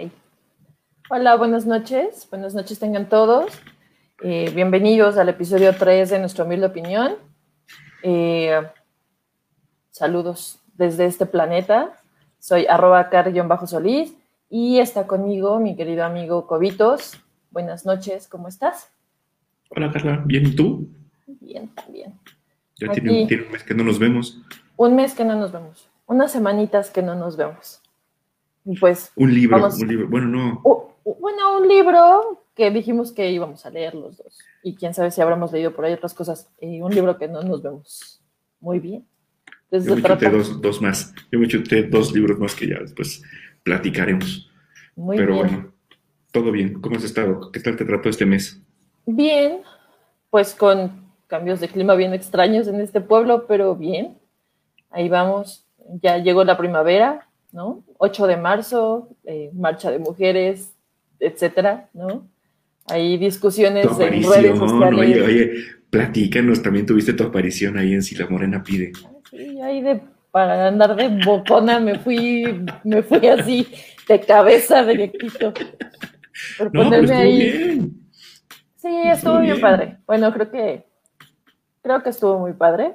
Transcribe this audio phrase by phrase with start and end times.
[0.00, 0.12] Hey.
[1.10, 2.28] Hola, buenas noches.
[2.30, 3.50] Buenas noches tengan todos.
[4.22, 7.16] Eh, bienvenidos al episodio 3 de Nuestra Humilde Opinión.
[8.04, 8.62] Eh,
[9.90, 12.00] saludos desde este planeta.
[12.38, 14.14] Soy arroba car-solís
[14.48, 17.20] y está conmigo mi querido amigo Cobitos.
[17.50, 18.92] Buenas noches, ¿cómo estás?
[19.70, 20.88] Hola Carla, ¿bien y tú?
[21.26, 22.14] Bien, también.
[22.76, 24.40] Ya tiene, tiene, un mes que no nos vemos.
[24.76, 25.90] Un mes que no nos vemos.
[26.06, 27.82] Unas semanitas que no nos vemos.
[28.80, 29.12] Pues.
[29.16, 30.08] Un libro, un libro.
[30.08, 30.62] Bueno, no.
[31.18, 34.38] bueno, un libro que dijimos que íbamos a leer los dos.
[34.62, 36.50] Y quién sabe si habremos leído por ahí otras cosas.
[36.60, 38.20] Eh, un libro que no nos vemos
[38.60, 39.06] muy bien.
[39.70, 41.14] Yo me chuté dos, dos, más.
[41.30, 43.22] Yo me chuté dos libros más que ya después
[43.62, 44.50] platicaremos.
[44.96, 45.72] Muy Pero bueno,
[46.32, 46.80] todo bien.
[46.80, 47.52] ¿Cómo has estado?
[47.52, 48.60] ¿Qué tal te trató este mes?
[49.06, 49.60] Bien,
[50.30, 54.18] pues con cambios de clima bien extraños en este pueblo, pero bien.
[54.90, 55.66] Ahí vamos.
[56.02, 57.84] Ya llegó la primavera, ¿no?
[57.98, 60.74] 8 de marzo, eh, marcha de mujeres,
[61.20, 62.26] etcétera, ¿no?
[62.86, 64.60] Hay discusiones en redes sociales.
[64.60, 65.52] Oye, oye,
[65.90, 68.92] platícanos, también tuviste tu aparición ahí en Si la Morena Pide.
[69.30, 70.00] Sí, ahí de,
[70.30, 73.66] para andar de bocona me fui, me fui así
[74.08, 75.52] de cabeza directito.
[76.56, 77.38] Por no, ponerme ahí.
[77.38, 77.92] Bien.
[78.76, 79.60] Sí, estuvo bien.
[79.60, 79.98] padre.
[80.06, 80.84] Bueno, creo que
[81.82, 82.94] creo que estuvo muy padre.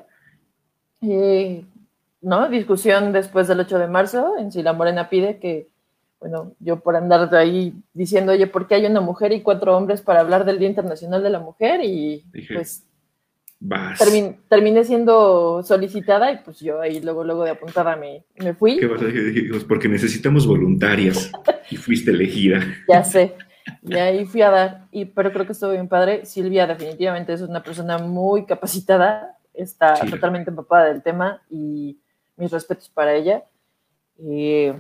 [1.01, 1.65] Eh,
[2.23, 2.49] ¿No?
[2.49, 5.67] Discusión después del 8 de marzo en Si la Morena pide que
[6.23, 9.75] bueno, yo por andar de ahí diciendo, oye, ¿por qué hay una mujer y cuatro
[9.75, 11.81] hombres para hablar del Día Internacional de la Mujer?
[11.83, 12.85] Y pues
[14.47, 18.79] terminé siendo solicitada y pues yo ahí luego, luego de apuntada me, me fui.
[18.79, 19.51] ¿Qué vas a decir?
[19.67, 21.29] Porque necesitamos voluntarias
[21.69, 22.61] y fuiste elegida.
[22.87, 23.35] ya sé.
[23.81, 26.25] Y ahí fui a dar, y, pero creo que estuvo bien padre.
[26.25, 31.97] Silvia definitivamente es una persona muy capacitada, está totalmente empapada del tema y
[32.43, 33.45] mis respetos para ella.
[34.19, 34.79] Eh,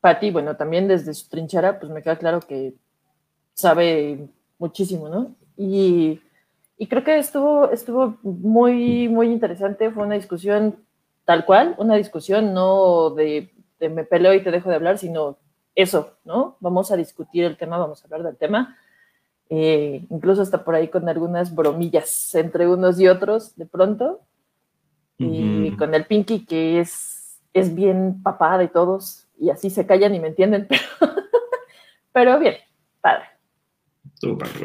[0.00, 2.74] Patti, bueno, también desde su trinchera, pues me queda claro que
[3.52, 5.34] sabe muchísimo, ¿no?
[5.56, 6.20] Y,
[6.88, 10.76] creo que estuvo, estuvo muy, muy interesante, fue una discusión
[11.26, 15.36] tal cual, una discusión no de, me peleo y te dejo de hablar, sino
[15.74, 16.56] eso, ¿no?
[16.60, 18.76] Vamos a discutir el tema, vamos a hablar del tema.
[19.50, 24.20] Eh, incluso hasta por ahí con algunas bromillas entre unos y otros de pronto.
[25.22, 30.14] Y con el Pinky, que es, es bien papá de todos, y así se callan
[30.14, 31.12] y me entienden, pero,
[32.12, 32.54] pero bien,
[33.02, 33.24] padre.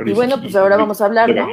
[0.06, 1.48] y bueno, pues ahora vamos a hablar, ¿no?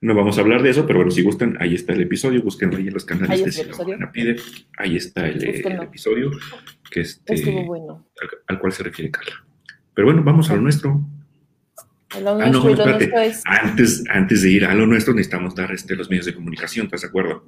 [0.00, 2.76] no vamos a hablar de eso, pero bueno, si gustan, ahí está el episodio, búsquenlo
[2.76, 4.36] ahí en los canales de Silvana Pide,
[4.76, 6.30] ahí está el, episodio
[6.90, 8.06] que este, bueno.
[8.46, 9.44] al, cual se refiere Carla.
[9.94, 11.00] Pero bueno, vamos a lo nuestro.
[12.10, 13.42] A lo ah, nuestro, nuestro es...
[13.44, 17.02] antes, antes de ir a lo nuestro necesitamos dar este, los medios de comunicación, ¿estás
[17.02, 17.44] de acuerdo?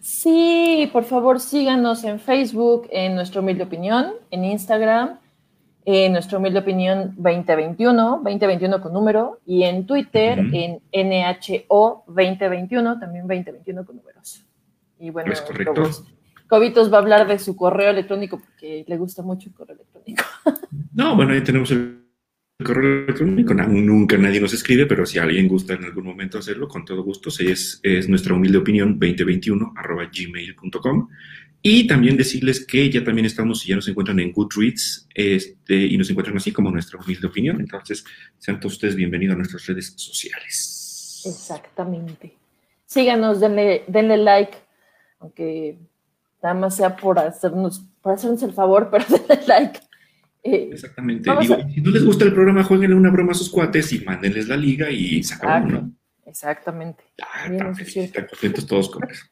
[0.00, 5.18] Sí, por favor síganos en Facebook, en Nuestra Humilde Opinión, en Instagram,
[5.84, 13.26] en Nuestra Humilde Opinión 2021, 2021 con número, y en Twitter, en NHO 2021, también
[13.26, 14.44] 2021 con números.
[14.98, 15.82] Y bueno, es correcto.
[16.48, 20.24] Cobitos va a hablar de su correo electrónico porque le gusta mucho el correo electrónico.
[20.94, 22.05] No, bueno, ahí tenemos el
[22.64, 23.54] correo electrónico.
[23.54, 27.28] Nunca nadie nos escribe, pero si alguien gusta en algún momento hacerlo, con todo gusto,
[27.38, 31.08] es, es nuestra humilde opinión 2021 arroba gmail.com.
[31.62, 36.08] Y también decirles que ya también estamos, ya nos encuentran en Goodreads este, y nos
[36.08, 37.60] encuentran así como nuestra humilde opinión.
[37.60, 38.04] Entonces,
[38.38, 41.22] sean todos ustedes bienvenidos a nuestras redes sociales.
[41.26, 42.36] Exactamente.
[42.84, 44.56] Síganos, denle, denle like,
[45.18, 45.76] aunque
[46.40, 49.80] nada más sea por hacernos, por hacernos el favor, pero denle like
[50.54, 51.30] eh, Exactamente.
[51.40, 54.48] Digo, si no les gusta el programa, jueguenle una broma a sus cuates y mándenles
[54.48, 55.92] la liga y se ¿no?
[56.26, 57.04] Exactamente.
[57.22, 57.46] Ah,
[57.78, 59.24] están contentos todos con eso.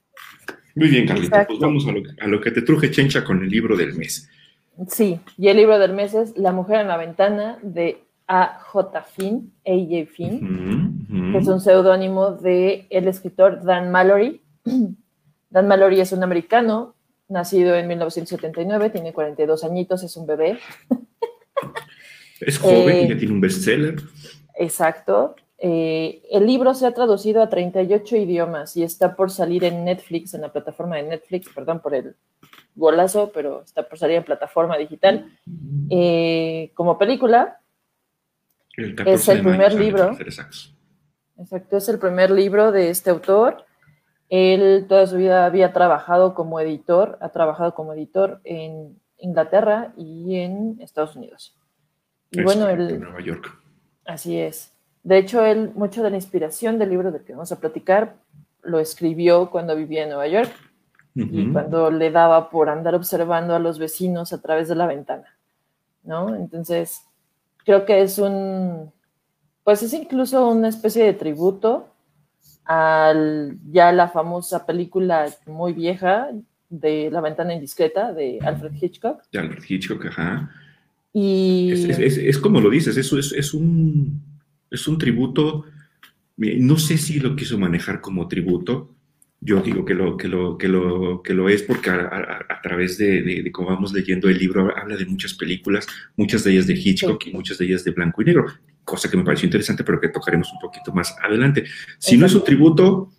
[0.76, 3.94] Muy bien, Carlita, pues vamos a lo, que te truje Chencha con el libro del
[3.94, 4.28] mes.
[4.88, 9.02] Sí, y el libro del mes es La mujer en la ventana de A.J.
[9.02, 10.10] Finn, A.J.
[10.12, 14.40] Finn, que es un seudónimo de el escritor Dan Mallory.
[15.50, 16.93] Dan Mallory es un americano
[17.28, 20.58] nacido en 1979, tiene 42 añitos, es un bebé.
[22.40, 24.02] Es joven y ya eh, tiene un bestseller.
[24.56, 25.36] Exacto.
[25.56, 30.34] Eh, el libro se ha traducido a 38 idiomas y está por salir en Netflix,
[30.34, 32.16] en la plataforma de Netflix, perdón por el
[32.74, 35.30] golazo, pero está por salir en plataforma digital.
[35.88, 37.60] Eh, como película,
[38.76, 40.16] es el primer libro.
[41.36, 43.64] Exacto, es el primer libro de este autor.
[44.28, 50.36] Él toda su vida había trabajado como editor, ha trabajado como editor en Inglaterra y
[50.36, 51.56] en Estados Unidos.
[52.30, 52.90] Y bueno, él...
[52.90, 53.58] En Nueva York.
[54.04, 54.72] Así es.
[55.02, 58.16] De hecho, él, mucho de la inspiración del libro del que vamos a platicar,
[58.62, 60.50] lo escribió cuando vivía en Nueva York
[61.14, 65.38] y cuando le daba por andar observando a los vecinos a través de la ventana,
[66.02, 66.34] ¿no?
[66.34, 67.04] Entonces,
[67.64, 68.90] creo que es un,
[69.62, 71.93] pues es incluso una especie de tributo
[72.64, 76.30] al ya la famosa película muy vieja
[76.70, 79.22] de La ventana indiscreta de Alfred Hitchcock.
[79.30, 80.50] De Alfred Hitchcock, ajá.
[81.12, 81.70] Y...
[81.70, 84.20] Es, como lo dices, eso es, un,
[84.70, 85.64] es un tributo,
[86.36, 88.90] no sé si lo quiso manejar como tributo,
[89.40, 93.22] yo digo que lo, que lo, que lo, que lo es porque a, través de,
[93.22, 97.26] de, cómo vamos leyendo el libro habla de muchas películas, muchas de ellas de Hitchcock
[97.26, 98.46] y muchas de ellas de blanco y negro,
[98.84, 101.64] cosa que me pareció interesante, pero que tocaremos un poquito más adelante.
[101.98, 103.10] Si no es un tributo,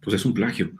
[0.00, 0.70] pues es un plagio.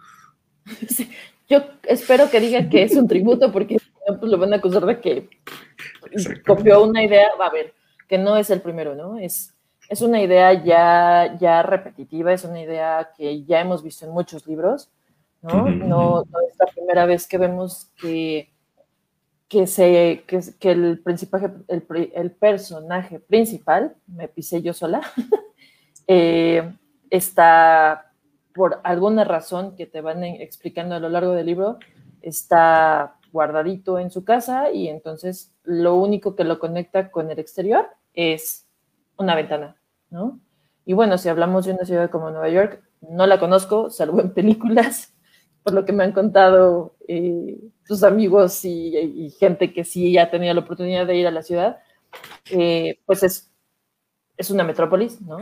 [1.49, 5.01] Yo espero que diga que es un tributo porque pues lo van a acusar de
[5.01, 5.29] que
[6.45, 7.73] copió una idea, va a ver,
[8.09, 9.19] que no es el primero, ¿no?
[9.19, 9.55] Es,
[9.89, 14.47] es una idea ya, ya repetitiva, es una idea que ya hemos visto en muchos
[14.47, 14.91] libros,
[15.43, 15.69] ¿no?
[15.69, 18.53] no, es la primera vez que vemos que,
[19.49, 21.03] que, se, que, el,
[21.69, 25.01] el, el, personaje principal, me pisé yo sola,
[26.09, 26.73] eh,
[27.11, 28.13] está
[28.55, 31.79] por alguna razón que te van explicando a lo largo del libro,
[32.23, 37.87] está guardadito en su casa y entonces lo único que lo conecta con el exterior
[38.15, 38.67] es
[39.19, 39.77] una ventana,
[40.11, 40.41] ¿no?
[40.85, 44.33] Y bueno, si hablamos de una ciudad como Nueva York, no la conozco, salvo en
[44.33, 45.13] películas,
[45.67, 50.55] por lo que me han contado eh, sus amigos y, gente que sí ha tenido
[50.55, 51.81] la oportunidad de ir a la ciudad,
[52.53, 53.53] eh, pues es,
[54.37, 55.39] es una metrópolis, ¿no?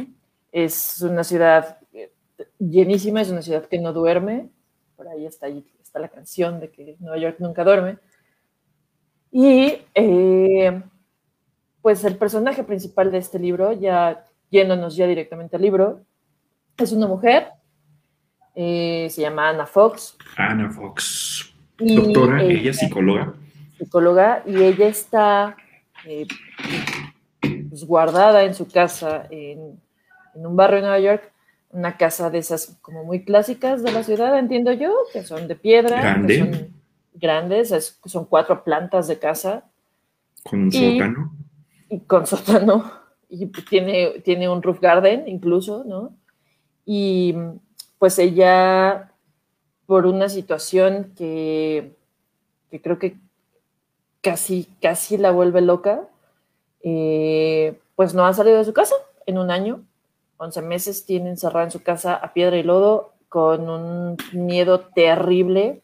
[0.51, 2.11] Es una ciudad eh,
[2.59, 4.49] llenísima, es una ciudad que no duerme,
[4.97, 7.99] por ahí está, ahí está la canción de que Nueva York nunca duerme.
[9.31, 10.83] Y eh,
[11.83, 16.01] pues el personaje principal de este libro, ya yéndonos ya directamente al libro,
[16.79, 17.49] es una mujer,
[18.55, 20.17] eh, se llama Anna Fox.
[20.37, 23.35] Anna Fox, doctora, ella, es psicóloga.
[23.79, 25.57] Psicóloga, y ella está
[26.05, 26.27] eh,
[27.41, 29.81] pues, guardada en su casa en,
[30.35, 31.35] en un barrio de Nueva York
[31.75, 35.57] una casa de esas como muy clásicas de la ciudad, entiendo yo, que son de
[35.57, 36.69] piedra, que son
[37.15, 39.65] grandes, son cuatro plantas de casa.
[40.45, 41.37] Con un sótano.
[41.91, 42.93] Y con sótano.
[43.29, 46.17] Y tiene, tiene un roof garden incluso, ¿no?
[46.87, 47.35] Y
[48.05, 49.13] pues ella,
[49.87, 51.97] por una situación que,
[52.71, 53.17] que creo que
[54.21, 56.03] casi, casi la vuelve loca,
[56.83, 59.87] eh, pues no ha salido de su casa en un año
[60.37, 65.81] 11 meses tiene encerrada en su casa a piedra y lodo con un miedo terrible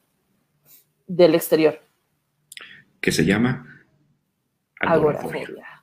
[1.07, 1.81] del exterior.
[3.01, 3.67] Que se llama
[4.79, 5.81] agorafobia.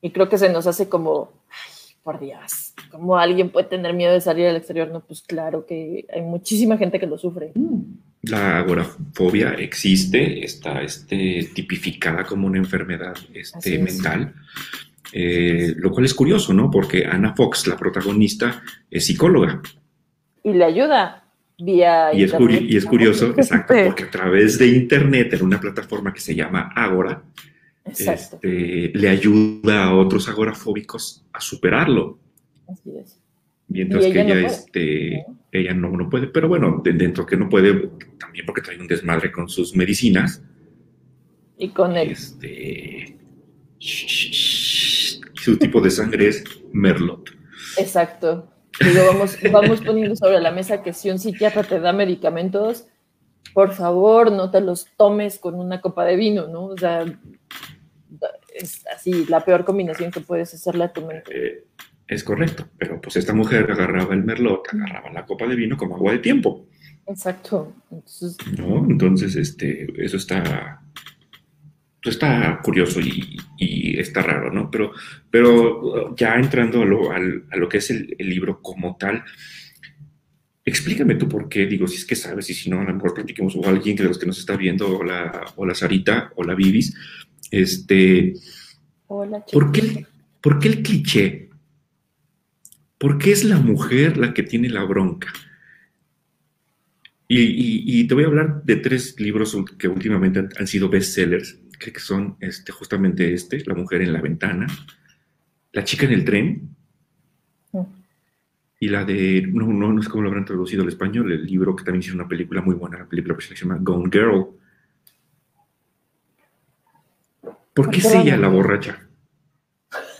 [0.00, 1.32] Y creo que se nos hace como,
[2.06, 4.88] por Dios, ¿cómo alguien puede tener miedo de salir al exterior?
[4.92, 7.50] No, pues claro que hay muchísima gente que lo sufre.
[8.22, 14.34] La agorafobia existe, está este, tipificada como una enfermedad este, mental.
[15.12, 16.70] Eh, lo cual es curioso, ¿no?
[16.70, 19.60] Porque Anna Fox, la protagonista, es psicóloga.
[20.44, 21.24] Y le ayuda
[21.58, 22.62] vía y internet.
[22.62, 26.36] Es y es curioso, exacto, porque a través de internet, en una plataforma que se
[26.36, 27.20] llama Agora,
[27.86, 32.18] este, le ayuda a otros agorafóbicos a superarlo.
[32.68, 33.20] Así es.
[33.68, 37.90] Mientras que ella, no este, ella no, no, puede, pero bueno, dentro que no puede,
[38.18, 40.42] también porque trae un desmadre con sus medicinas.
[41.58, 42.10] Y con él.
[42.10, 43.16] Este,
[43.78, 47.30] su tipo de sangre es Merlot.
[47.78, 48.52] Exacto.
[49.08, 52.86] vamos, vamos poniendo sobre la mesa que si un psiquiatra te da medicamentos,
[53.54, 56.66] por favor, no te los tomes con una copa de vino, ¿no?
[56.66, 57.04] O sea,
[58.56, 61.30] es así la peor combinación que puedes hacerle a tu mente.
[61.30, 61.64] Eh,
[62.08, 65.96] es correcto, pero pues esta mujer agarraba el merlot, agarraba la copa de vino como
[65.96, 66.66] agua de tiempo.
[67.06, 67.74] Exacto.
[67.90, 68.86] Entonces, ¿No?
[68.88, 70.80] Entonces, este, eso está
[72.10, 74.70] está curioso y, está raro, ¿no?
[74.70, 74.92] Pero,
[75.30, 79.24] pero ya entrando a lo, que es el, libro como tal,
[80.64, 83.14] explícame tú por qué, digo, si es que sabes y si no, a lo mejor
[83.14, 86.44] platiquemos o alguien de los que nos está viendo, o la, o la Sarita, o
[86.44, 86.94] la Vivis,
[87.50, 88.34] este,
[89.06, 90.06] Hola, ¿por qué,
[90.40, 91.50] ¿por qué el cliché?
[92.98, 95.32] ¿Por qué es la mujer la que tiene la bronca?
[97.28, 101.98] Y, te voy a hablar de tres libros que últimamente han, han sido bestsellers que
[102.00, 104.66] son este, justamente este, La mujer en la ventana,
[105.72, 106.70] La chica en el tren,
[107.72, 107.80] mm.
[108.80, 111.84] y la de, no, no, sé cómo lo habrán traducido al español, el libro que
[111.84, 114.46] también hizo una película muy buena, la película que se llama Gone Girl.
[117.76, 118.98] ¿Por qué es ella la borracha?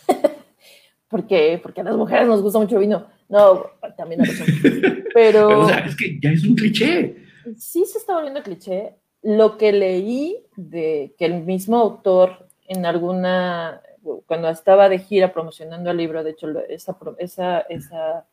[1.08, 1.58] ¿Por qué?
[1.62, 3.06] Porque a las mujeres nos gusta mucho el vino.
[3.30, 4.24] No, también a
[5.14, 5.60] Pero...
[5.60, 7.16] o sea, es que ya es un cliché.
[7.56, 13.80] Sí se está volviendo cliché, lo que leí de que el mismo autor en alguna,
[14.26, 18.26] cuando estaba de gira promocionando el libro, de hecho, esa, esa, esa,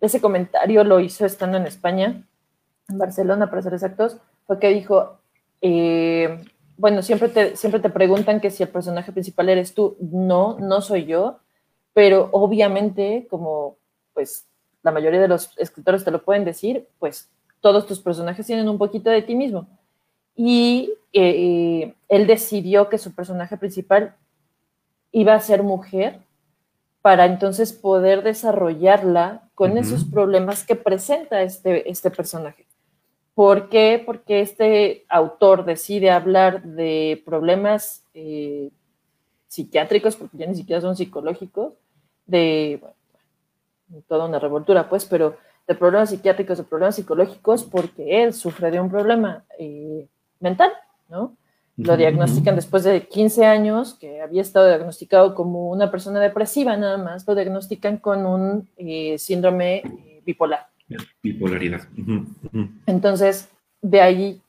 [0.00, 2.22] ese comentario lo hizo estando en España,
[2.88, 5.18] en Barcelona, para ser exactos, fue que dijo,
[5.62, 6.44] eh,
[6.76, 9.96] bueno, siempre te, siempre te preguntan que si el personaje principal eres tú.
[10.00, 11.38] No, no soy yo,
[11.92, 13.76] pero obviamente, como
[14.12, 14.46] pues
[14.82, 18.78] la mayoría de los escritores te lo pueden decir, pues todos tus personajes tienen un
[18.78, 19.66] poquito de ti mismo.
[20.36, 24.14] Y eh, él decidió que su personaje principal
[25.12, 26.20] iba a ser mujer
[27.00, 32.66] para entonces poder desarrollarla con esos problemas que presenta este, este personaje.
[33.34, 34.00] ¿Por qué?
[34.04, 38.70] Porque este autor decide hablar de problemas eh,
[39.48, 41.72] psiquiátricos, porque ya ni siquiera son psicológicos,
[42.26, 42.80] de
[44.06, 45.36] toda una revoltura, pues, pero
[45.66, 50.06] de problemas psiquiátricos, de problemas psicológicos, porque él sufre de un problema eh,
[50.38, 50.72] mental,
[51.08, 51.36] ¿no?
[51.76, 56.98] Lo diagnostican después de 15 años, que había estado diagnosticado como una persona depresiva nada
[56.98, 59.82] más, lo diagnostican con un eh, síndrome
[60.24, 60.68] bipolar.
[61.22, 61.82] Bipolaridad.
[62.86, 63.48] Entonces,
[63.80, 64.42] de ahí,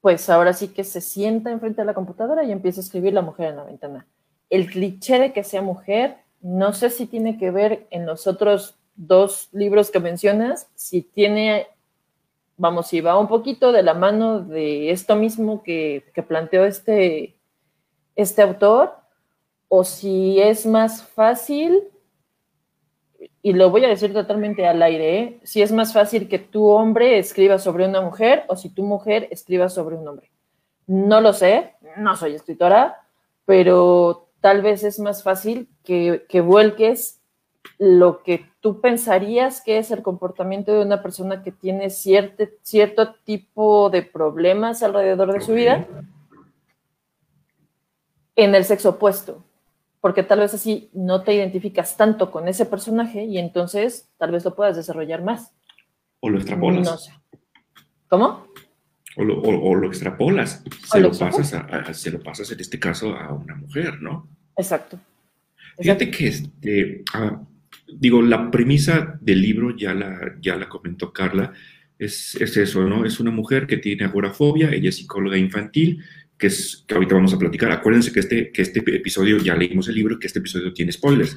[0.00, 3.22] pues ahora sí que se sienta enfrente de la computadora y empieza a escribir la
[3.22, 4.06] mujer en la ventana.
[4.50, 8.76] El cliché de que sea mujer, no sé si tiene que ver en los otros
[8.94, 11.66] dos libros que mencionas, si tiene,
[12.56, 17.36] vamos, si va un poquito de la mano de esto mismo que, que planteó este,
[18.16, 18.94] este autor,
[19.68, 21.82] o si es más fácil
[23.42, 25.40] y lo voy a decir totalmente al aire, ¿eh?
[25.42, 29.28] si es más fácil que tu hombre escriba sobre una mujer o si tu mujer
[29.30, 30.30] escriba sobre un hombre.
[30.86, 33.02] No lo sé, no soy escritora,
[33.44, 37.20] pero tal vez es más fácil que, que vuelques
[37.78, 43.14] lo que tú pensarías que es el comportamiento de una persona que tiene cierto, cierto
[43.24, 45.86] tipo de problemas alrededor de su vida
[48.36, 49.44] en el sexo opuesto
[50.00, 54.44] porque tal vez así no te identificas tanto con ese personaje y entonces tal vez
[54.44, 55.52] lo puedas desarrollar más.
[56.20, 56.84] O lo extrapolas.
[56.84, 57.12] No sé.
[58.08, 58.46] ¿Cómo?
[59.16, 59.24] O
[59.74, 60.62] lo, extrapolas.
[60.86, 64.28] Se lo, pasas se lo pasas en este caso a una mujer, ¿no?
[64.56, 64.98] Exacto.
[65.76, 67.40] Fíjate que este, ah,
[67.92, 71.52] digo, la premisa del libro ya la, ya la comentó Carla,
[71.98, 73.04] es, es, eso, ¿no?
[73.04, 76.04] Es una mujer que tiene agorafobia, ella es psicóloga infantil,
[76.38, 77.72] que, es, que ahorita vamos a platicar.
[77.72, 81.36] Acuérdense que este, que este episodio, ya leímos el libro, que este episodio tiene spoilers,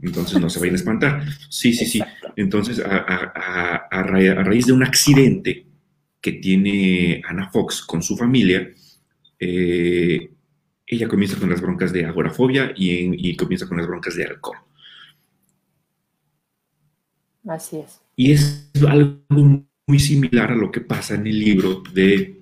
[0.00, 1.24] entonces no se vayan a espantar.
[1.48, 2.00] Sí, sí, sí.
[2.36, 2.96] Entonces, a,
[3.90, 5.66] a, raíz de un accidente
[6.20, 8.72] que tiene Ana Fox con su familia,
[9.38, 10.30] eh,
[10.86, 14.58] ella comienza con las broncas de agorafobia y, y comienza con las broncas de alcohol.
[17.46, 18.00] Así es.
[18.16, 19.20] Y es algo
[19.86, 22.37] muy similar a lo que pasa en el libro de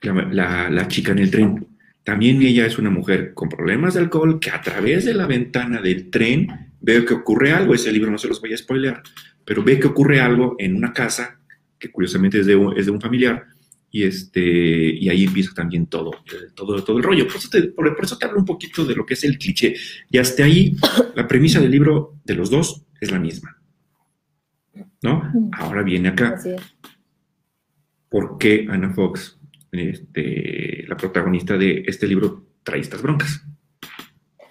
[0.00, 1.66] la, chica en el tren.
[2.04, 5.80] También ella es una mujer con problemas de alcohol que a través de la ventana
[5.80, 7.74] del tren ve que ocurre algo.
[7.74, 9.02] Ese libro no se los voy a spoilear,
[9.44, 11.38] pero ve que ocurre algo en una casa
[11.78, 13.46] que curiosamente es de un, es de un familiar
[13.90, 16.10] y este y ahí empieza también todo
[16.54, 17.26] todo todo el rollo.
[17.26, 19.74] Por eso, te, por, eso te hablo un poquito de lo que es el cliché.
[20.10, 20.76] Y hasta ahí.
[21.14, 23.58] La premisa del libro de los dos es la misma
[25.02, 26.38] no ahora viene acá.
[28.08, 29.37] ¿por qué Ana Fox
[29.72, 33.44] este, la protagonista de este libro trae estas broncas.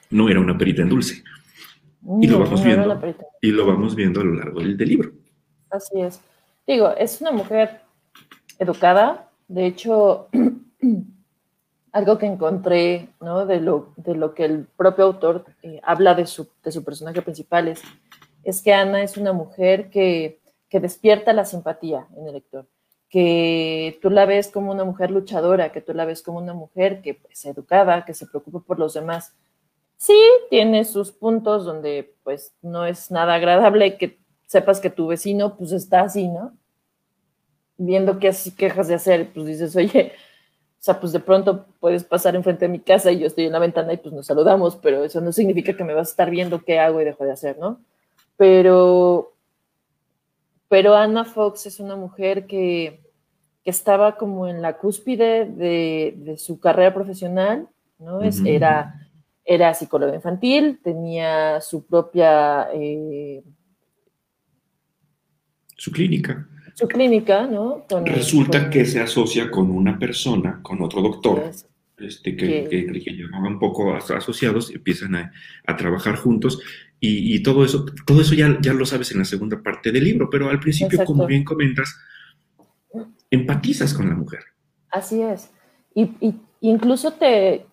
[0.10, 1.24] No era una perita en dulce.
[2.22, 3.16] y lo vamos viendo.
[3.42, 5.12] Y lo vamos viendo a lo largo del, libro.
[5.70, 6.22] Así es.
[6.66, 7.82] Digo, es una mujer
[8.60, 9.30] educada.
[9.48, 10.30] De hecho,
[11.92, 13.46] algo que encontré ¿no?
[13.46, 17.22] de, lo, de lo que el propio autor eh, habla de su, de su personaje
[17.22, 17.82] principal es,
[18.44, 22.68] es que Ana es una mujer que, que despierta la simpatía en el lector
[23.10, 27.02] que tú la ves como una mujer luchadora, que tú la ves como una mujer
[27.02, 29.34] que es pues, educada, que se preocupa por los demás.
[29.98, 35.58] Sí, tiene sus puntos donde pues no es nada agradable que sepas que tu vecino
[35.58, 36.56] pues está así, ¿no?
[37.78, 40.14] Viendo qué así quejas de hacer, pues dices, oye,
[40.80, 43.54] o sea, pues de pronto puedes pasar enfrente de mi casa y yo estoy en
[43.54, 46.30] la ventana y pues nos saludamos, pero eso no significa que me vas a estar
[46.30, 47.80] viendo qué hago y dejo de hacer, ¿no?
[48.36, 49.34] Pero
[50.70, 53.06] pero Anna Fox es una mujer que,
[53.64, 57.68] estaba como en la cúspide de, su carrera profesional,
[58.00, 58.22] ¿no?
[58.22, 59.10] es, era,
[59.44, 62.70] era psicóloga infantil, tenía su propia...
[62.74, 63.44] Eh,
[65.76, 66.48] su clínica.
[66.76, 67.86] Su clínica, ¿no?
[68.06, 71.52] Resulta que se asocia con una persona, con otro doctor,
[71.98, 75.32] este, que, que, que, un poco asociados, empiezan a,
[75.66, 76.60] a trabajar juntos
[77.00, 80.30] y, todo eso, todo eso ya, ya lo sabes en la segunda parte del libro,
[80.32, 81.96] pero al principio, como bien comentas,
[83.30, 84.40] empatizas con la mujer.
[84.90, 85.52] Así es.
[85.94, 86.10] Y,
[86.62, 87.68] incluso te,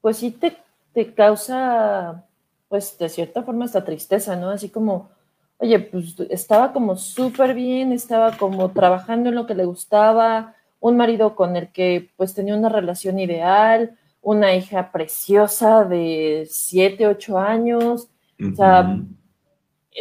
[0.00, 0.56] pues sí te,
[0.92, 2.24] te causa,
[2.68, 4.50] pues de cierta forma esta tristeza, ¿no?
[4.50, 5.10] Así como,
[5.58, 10.98] oye, pues estaba como súper bien, estaba como trabajando en lo que le gustaba, un
[10.98, 17.38] marido con el que pues tenía una relación ideal, una hija preciosa de 7, 8
[17.38, 19.00] años, o sea,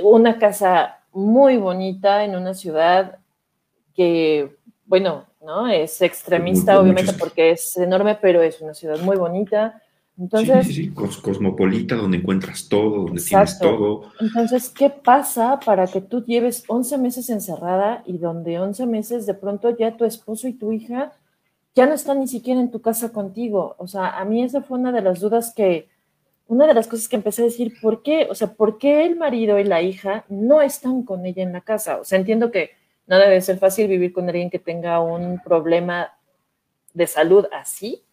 [0.03, 3.19] una casa muy bonita en una ciudad
[3.95, 5.69] que, bueno, ¿no?
[5.69, 9.81] Es extremista, obviamente, porque es enorme, pero es una ciudad muy bonita.
[10.17, 14.11] Entonces, sí, sí, sí, cosmopolita, donde encuentras todo, donde tienes todo.
[14.19, 19.33] Entonces, ¿qué pasa para que tú lleves 11 meses encerrada y donde 11 meses de
[19.33, 21.13] pronto ya tu esposo y tu hija
[21.73, 23.75] ya no están ni siquiera en tu casa contigo?
[23.79, 25.87] O sea, a mí esa fue una de las dudas que,
[26.47, 28.27] una de las cosas que empecé a decir, ¿por qué?
[28.29, 31.61] O sea, ¿por qué el marido y la hija no están con ella en la
[31.61, 31.97] casa?
[31.97, 32.69] O sea, entiendo que
[33.07, 36.13] no debe ser fácil vivir con alguien que tenga un problema
[36.93, 38.03] de salud así,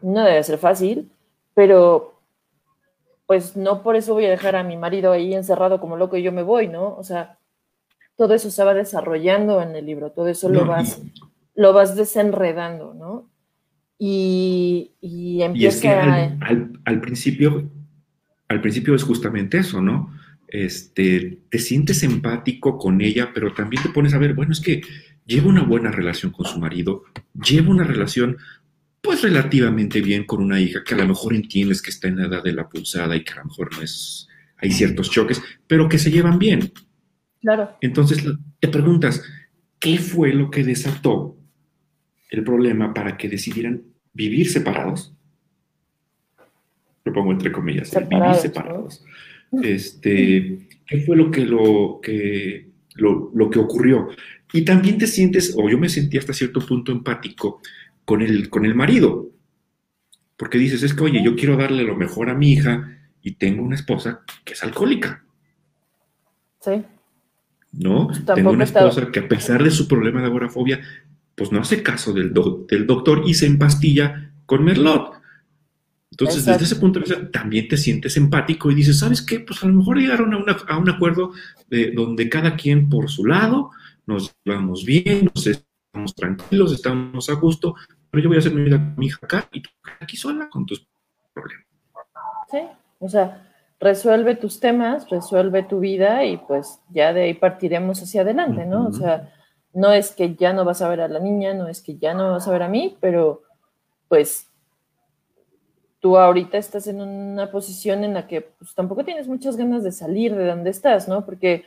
[0.00, 1.10] no debe ser fácil,
[1.56, 2.20] pero
[3.26, 6.22] pues no por eso voy a dejar a mi marido ahí encerrado como loco y
[6.22, 6.94] yo me voy, ¿no?
[6.96, 7.38] O sea,
[8.14, 11.02] todo eso se va desarrollando en el libro, todo eso lo vas,
[11.54, 13.30] lo vas desenredando, ¿no?
[13.98, 16.36] Y, y empieza
[16.84, 17.70] al, principio,
[18.48, 20.14] al principio es justamente eso, ¿no?
[20.48, 24.82] Este, te sientes empático con ella, pero también te pones a ver, bueno, es que
[25.24, 28.36] lleva una buena relación con su marido, lleva una relación
[29.06, 32.26] pues relativamente bien con una hija que a lo mejor entiendes que está en la
[32.26, 35.88] edad de la pulsada y que a lo mejor no es, hay ciertos choques, pero
[35.88, 36.72] que se llevan bien.
[37.40, 37.76] Claro.
[37.80, 38.24] Entonces
[38.58, 39.22] te preguntas,
[39.78, 41.36] ¿qué fue lo que desató
[42.30, 45.14] el problema para que decidieran vivir separados?
[47.04, 49.04] Lo pongo entre comillas, vivir separados.
[49.62, 54.08] Este, ¿Qué fue lo que, lo, que, lo, lo que ocurrió?
[54.52, 57.60] Y también te sientes, o yo me sentí hasta cierto punto empático
[58.06, 59.28] con el, con el marido.
[60.38, 63.62] Porque dices, es que, oye, yo quiero darle lo mejor a mi hija y tengo
[63.62, 65.24] una esposa que es alcohólica.
[66.60, 66.82] Sí.
[67.72, 68.06] ¿No?
[68.06, 70.80] Pues tengo una esposa que a pesar de su problema de agorafobia,
[71.34, 72.32] pues no hace caso del,
[72.68, 75.16] del doctor y se empastilla con Merlot.
[76.10, 79.40] Entonces, desde ese punto de vista, también te sientes empático y dices, ¿sabes qué?
[79.40, 81.32] Pues a lo mejor llegaron a, a un acuerdo
[81.68, 83.70] de, donde cada quien por su lado,
[84.06, 87.74] nos llevamos bien, nos estamos tranquilos, estamos a gusto,
[88.16, 89.68] pero yo voy a hacer mi vida con mi hija acá y tú
[90.00, 90.88] aquí sola con tus
[91.34, 91.66] problemas.
[92.50, 92.62] Sí,
[92.98, 93.46] o sea,
[93.78, 98.86] resuelve tus temas, resuelve tu vida y pues ya de ahí partiremos hacia adelante, ¿no?
[98.86, 99.34] O sea,
[99.74, 102.14] no es que ya no vas a ver a la niña, no es que ya
[102.14, 103.42] no vas a ver a mí, pero
[104.08, 104.50] pues
[106.00, 109.92] tú ahorita estás en una posición en la que pues, tampoco tienes muchas ganas de
[109.92, 111.26] salir de donde estás, ¿no?
[111.26, 111.66] Porque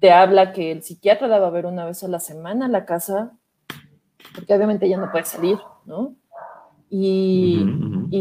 [0.00, 2.68] te habla que el psiquiatra la va a ver una vez a la semana a
[2.68, 3.38] la casa,
[4.34, 6.14] porque obviamente ella no puede salir, ¿no?
[6.88, 7.64] Y,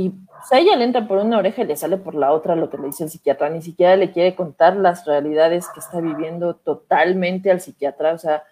[0.10, 2.70] pues, a ella le entra por una oreja y le sale por la otra lo
[2.70, 6.56] que le dice el psiquiatra, ni siquiera le quiere contar las realidades que está viviendo
[6.56, 8.44] totalmente al psiquiatra, o sea,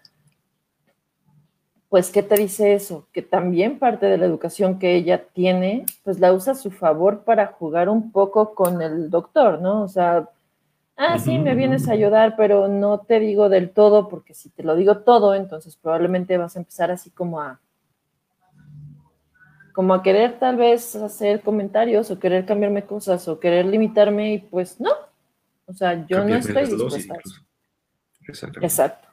[1.87, 3.07] pues, ¿qué te dice eso?
[3.11, 7.23] Que también parte de la educación que ella tiene, pues la usa a su favor
[7.23, 9.81] para jugar un poco con el doctor, ¿no?
[9.83, 10.29] O sea,
[10.99, 14.63] ah, sí, me vienes a ayudar, pero no te digo del todo, porque si te
[14.63, 17.59] lo digo todo, entonces probablemente vas a empezar así como a
[19.73, 24.39] como a querer tal vez hacer comentarios o querer cambiarme cosas o querer limitarme y
[24.39, 24.91] pues no.
[25.65, 27.17] O sea, yo no estoy dispuesta a
[28.61, 29.07] Exacto.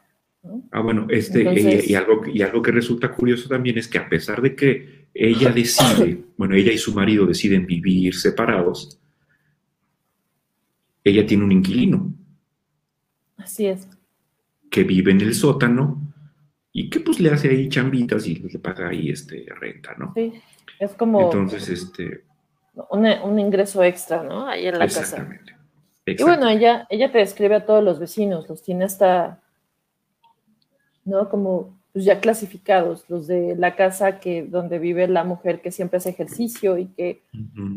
[0.72, 4.42] Ah, bueno, este, y, algo, y algo que resulta curioso también es que a pesar
[4.42, 8.98] de que ella decide, bueno, ella y su marido deciden vivir separados,
[11.10, 12.12] ella tiene un inquilino.
[13.36, 13.88] Así es.
[14.70, 16.02] Que vive en el sótano
[16.72, 20.12] y que pues le hace ahí chambitas y le paga ahí este renta, ¿no?
[20.14, 20.32] Sí,
[20.80, 21.22] es como...
[21.22, 22.24] Entonces, este...
[22.90, 24.48] Un, ingreso extra, ¿no?
[24.48, 25.28] Ahí en la casa.
[26.04, 29.40] Y bueno, ella, ella te describe a todos los vecinos, los tiene hasta,
[31.04, 31.28] ¿no?
[31.28, 35.96] Como pues ya clasificados, los de la casa que donde vive la mujer que siempre
[35.96, 37.22] hace ejercicio y que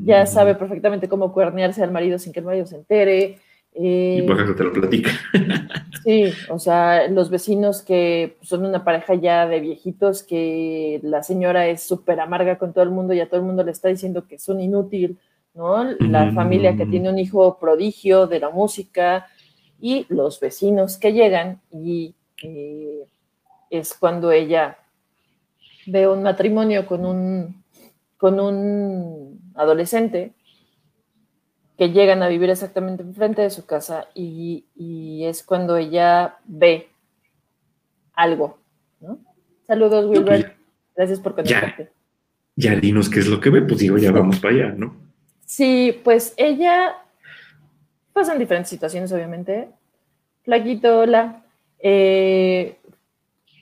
[0.04, 3.40] ya sabe perfectamente cómo cuernearse al marido sin que el marido se entere.
[3.74, 5.12] y por ejemplo te lo platica.
[6.04, 11.68] sí, o sea, los vecinos que son una pareja ya de viejitos que la señora
[11.68, 14.28] es súper amarga con todo el mundo y a todo el mundo le está diciendo
[14.28, 15.18] que es un inútil,
[15.54, 15.82] ¿no?
[15.98, 19.28] La familia que tiene un hijo prodigio de la música
[19.80, 22.16] y los vecinos que llegan y...
[22.44, 23.06] Eh,
[23.70, 24.78] es cuando ella
[25.86, 27.64] ve un matrimonio con un,
[28.18, 30.34] con un adolescente
[31.78, 34.66] que llegan a vivir exactamente enfrente de su casa y,
[35.24, 36.90] es cuando ella ve
[38.14, 38.60] algo.
[39.00, 39.20] ¿no?
[39.66, 40.56] Saludos, Wilber.
[40.96, 41.92] Gracias por conectarte.
[42.56, 44.94] ya dinos qué es lo que ve, pues digo, ya vamos para allá, ¿no?
[45.46, 46.96] Sí, pues ella
[48.12, 49.70] pasa en diferentes situaciones, obviamente.
[50.44, 51.44] Flaquito, hola.
[51.80, 52.79] Eh,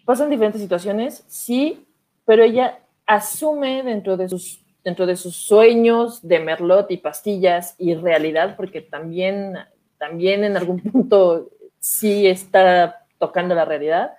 [0.07, 1.85] pasa en diferentes situaciones, sí,
[2.25, 7.93] pero ella asume dentro de sus dentro de sus sueños de merlot y pastillas y
[7.95, 9.57] realidad, porque también,
[9.97, 14.13] también en algún punto sí está tocando la realidad,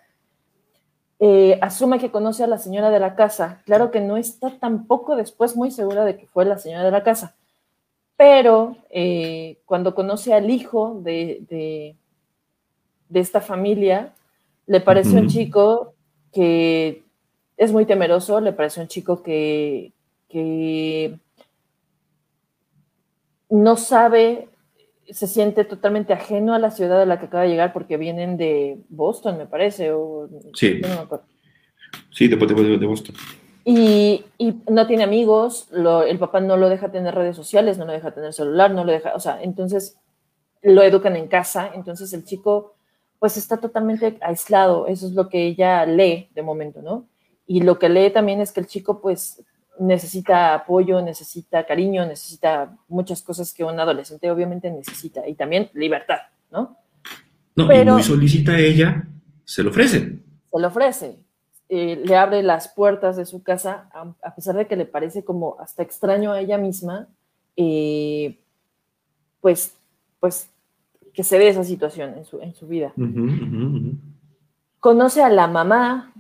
[1.21, 3.63] eh, asume que conoce a la señora de la casa.
[3.65, 7.03] Claro que no está tampoco después muy segura de que fue la señora de la
[7.03, 7.35] casa,
[8.19, 11.97] pero eh, cuando conoce al hijo de,
[13.09, 14.13] de, esta familia,
[14.69, 15.95] le parece un chico
[16.33, 17.03] que
[17.57, 19.93] es muy temeroso, le parece un chico que,
[20.29, 21.19] que
[23.49, 24.49] no sabe,
[25.09, 28.37] se siente totalmente ajeno a la ciudad a la que acaba de llegar porque vienen
[28.37, 29.93] de Boston, me parece.
[29.93, 30.81] O, sí.
[32.11, 33.15] sí, de, de, Boston.
[33.65, 34.25] Y,
[34.71, 38.35] no tiene amigos, el papá no lo deja tener redes sociales, no lo deja tener
[38.35, 39.97] celular, no lo deja, o sea, entonces
[40.63, 42.78] lo educan en casa, entonces el chico
[43.19, 47.07] pues está totalmente aislado, eso es lo que ella lee de momento, ¿no?
[47.47, 49.43] Y lo que lee también es que el chico pues
[49.79, 56.19] necesita apoyo, necesita cariño, necesita muchas cosas que un adolescente obviamente necesita y también libertad,
[56.51, 56.77] ¿no?
[57.57, 59.09] No, Pero, y muy solicita ella,
[59.45, 59.99] se lo ofrece.
[60.51, 61.19] Se lo ofrece.
[61.69, 63.91] Eh, le abre las puertas de su casa,
[64.23, 67.09] a, pesar de que le parece como hasta extraño a ella misma,
[67.57, 68.39] eh,
[69.41, 69.75] pues,
[70.21, 70.49] pues
[71.19, 72.93] que se ve esa situación en su, en su vida.
[74.79, 76.13] Conoce a la mamá,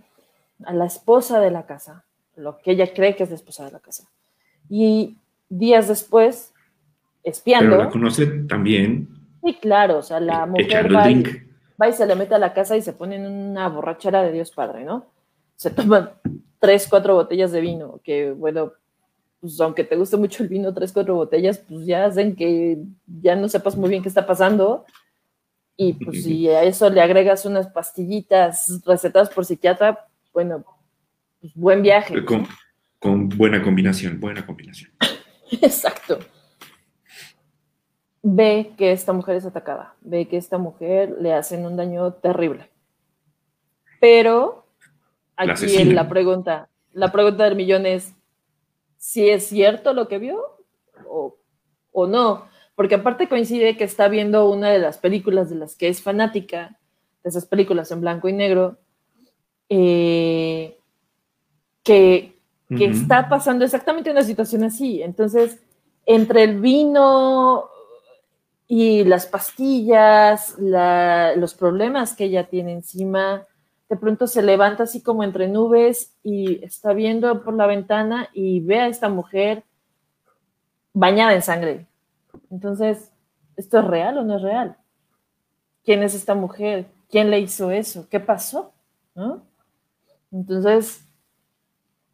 [0.64, 3.70] a la esposa de la casa, lo que ella cree que es la esposa de
[3.70, 4.08] la casa.
[4.68, 5.16] Y
[5.48, 6.52] días después,
[7.22, 7.76] espiando.
[7.76, 9.08] Pero la conoce también.
[9.44, 11.08] Sí, claro, o sea, la mujer va
[11.88, 14.50] y, se le mete a la casa y se pone en una borrachera de Dios
[14.50, 15.06] Padre, ¿no?
[15.54, 16.10] Se toman
[16.58, 18.72] tres, cuatro botellas de vino, que bueno,
[19.40, 23.36] pues aunque te guste mucho el vino, tres, cuatro botellas, pues ya hacen que ya
[23.36, 24.84] no sepas muy bien qué está pasando.
[25.76, 30.64] Y pues si a eso le agregas unas pastillitas recetadas por psiquiatra, bueno,
[31.40, 32.14] pues, buen viaje.
[32.98, 34.90] Con, buena combinación, buena combinación.
[35.62, 36.18] Exacto.
[38.22, 42.68] Ve que esta mujer es atacada, ve que esta mujer le hacen un daño terrible.
[44.00, 44.66] Pero
[45.36, 48.12] aquí la, la pregunta, la pregunta del millón es
[48.98, 50.42] si es cierto lo que vio
[51.08, 51.36] o,
[51.92, 52.46] o no.
[52.74, 56.78] Porque aparte coincide que está viendo una de las películas de las que es fanática,
[57.24, 58.78] de esas películas en blanco y negro,
[59.68, 60.78] eh,
[61.82, 62.34] que,
[62.70, 65.02] está pasando exactamente una situación así.
[65.02, 65.58] Entonces,
[66.04, 67.68] entre el vino
[68.66, 73.46] y las pastillas, los problemas que ella tiene encima,
[73.88, 78.60] de pronto se levanta así como entre nubes y está viendo por la ventana y
[78.60, 79.64] ve a esta mujer
[80.92, 81.86] bañada en sangre.
[82.50, 83.10] Entonces,
[83.56, 84.76] ¿esto es real o no es real?
[85.84, 86.86] ¿Quién es esta mujer?
[87.08, 88.06] ¿Quién le hizo eso?
[88.10, 88.72] ¿Qué pasó?
[90.30, 91.08] Entonces,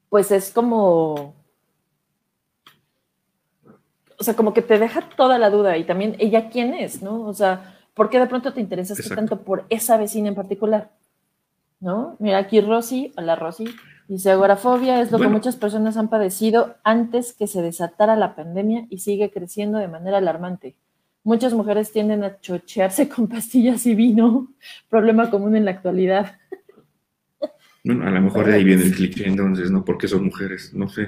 [0.09, 1.35] pues es como,
[4.17, 7.27] o sea, como que te deja toda la duda y también ella quién es, ¿no?
[7.27, 10.93] O sea, ¿por qué de pronto te interesas tanto por esa vecina en particular?
[11.85, 12.17] ¿No?
[12.19, 13.67] Mira aquí Rosy, hola Rosy,
[14.09, 18.87] dice agorafobia es lo que muchas personas han padecido antes que se desatara la pandemia
[18.89, 20.77] y sigue creciendo de manera alarmante.
[21.25, 24.49] Muchas mujeres tienden a chochearse con pastillas y vino,
[24.89, 26.39] problema común en la actualidad.
[27.87, 29.85] Bueno, a lo mejor de ahí viene el cliché entonces, ¿no?
[29.85, 31.05] Porque son mujeres, no sé.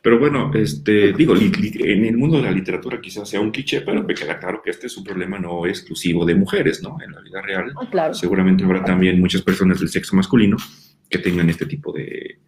[0.00, 4.02] Pero bueno, este, digo, en el mundo de la literatura quizás sea un cliché, pero
[4.02, 6.96] me queda claro que este es un problema no exclusivo de mujeres, ¿no?
[7.02, 7.74] En la vida real.
[7.76, 10.56] Ah, seguramente habrá también muchas personas del sexo masculino
[11.10, 12.38] que tengan este tipo de,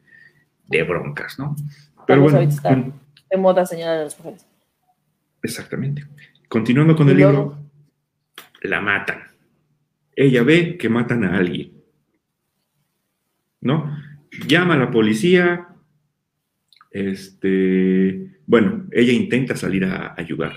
[0.69, 1.55] de broncas, ¿no?
[2.07, 2.39] Pero bueno.
[2.39, 4.47] de moda señalar a las mujeres.
[5.43, 6.07] Exactamente.
[6.49, 7.59] Continuando con el libro,
[8.63, 9.23] la matan.
[10.15, 11.76] Ella ve que matan a alguien
[13.67, 13.97] ¿no?
[14.47, 15.69] Llama a la policía,
[16.91, 20.53] este, bueno, ella intenta salir a ayudar.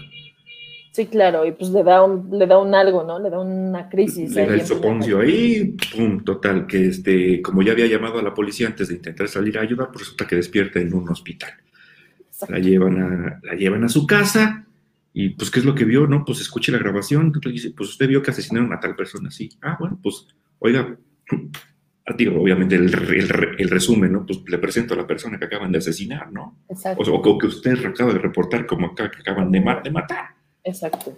[0.92, 3.20] Sí, claro, y pues le da un, le da un algo, ¿no?
[3.20, 4.34] Le da una crisis.
[4.34, 8.34] Le da el soponcio ahí, pum, total, que este, como ya había llamado a la
[8.34, 11.52] policía antes de intentar salir a ayudar, pues resulta que despierta en un hospital.
[12.48, 14.66] La llevan, a, la llevan a su casa
[15.14, 16.08] y pues, ¿qué es lo que vio?
[16.08, 19.50] No, pues escuche la grabación, dice, pues usted vio que asesinaron a tal persona, sí.
[19.62, 20.28] Ah, bueno, pues,
[20.60, 20.98] oiga,
[22.10, 22.94] obviamente el,
[23.58, 24.26] el, resumen, ¿no?
[24.26, 26.64] Pues le presento a la persona que acaban de asesinar, ¿no?
[26.70, 27.14] Exacto.
[27.14, 30.30] O, que usted acaba de reportar como acá, que acaban de, de matar.
[30.64, 31.18] Exacto.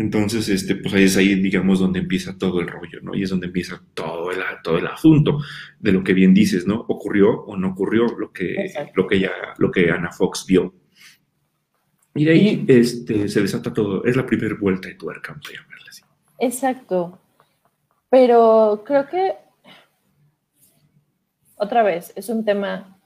[0.00, 3.14] Entonces, este, pues ahí es ahí, digamos, donde empieza todo el rollo, ¿no?
[3.14, 5.40] Y es donde empieza todo el, todo el asunto
[5.78, 6.86] de lo que bien dices, ¿no?
[6.88, 10.74] Ocurrió o no ocurrió lo que, lo que ya, lo que Ana Fox vio.
[12.14, 14.02] Y de ahí este, se desata todo.
[14.04, 16.02] Es la primera vuelta de tuerca, vamos a llamarla así.
[16.38, 17.18] Exacto.
[18.08, 19.34] Pero creo que,
[21.60, 22.98] otra vez, es un tema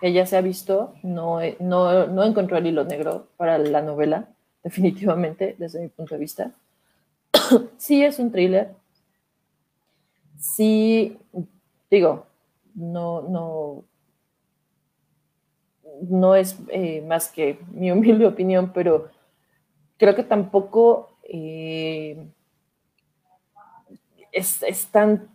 [0.00, 4.28] que ya se ha visto, no, no, no encontró el hilo negro para la novela
[4.62, 6.52] definitivamente, desde mi punto de vista.
[7.78, 8.74] sí es un thriller.
[10.38, 11.18] Sí,
[11.90, 12.26] digo,
[12.74, 13.84] no, no,
[16.08, 19.10] no es eh, más que mi humilde opinión, pero
[19.98, 22.26] creo que tampoco eh,
[24.32, 25.28] es, tan,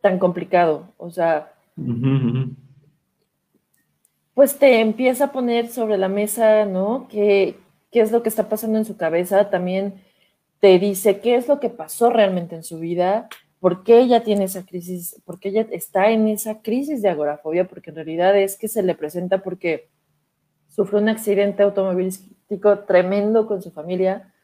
[0.00, 0.88] tan complicado.
[0.98, 1.53] O sea,
[4.34, 7.08] pues te empieza a poner sobre la mesa, ¿no?
[7.08, 7.56] Que,
[7.90, 10.02] qué es lo que está pasando en su cabeza, también
[10.60, 13.28] te dice qué es lo que pasó realmente en su vida,
[13.60, 17.66] por qué ella tiene esa crisis, por qué ella está en esa crisis de agorafobia,
[17.68, 19.88] porque en realidad es que se le presenta porque
[20.68, 24.34] sufrió un accidente automovilístico tremendo con su familia,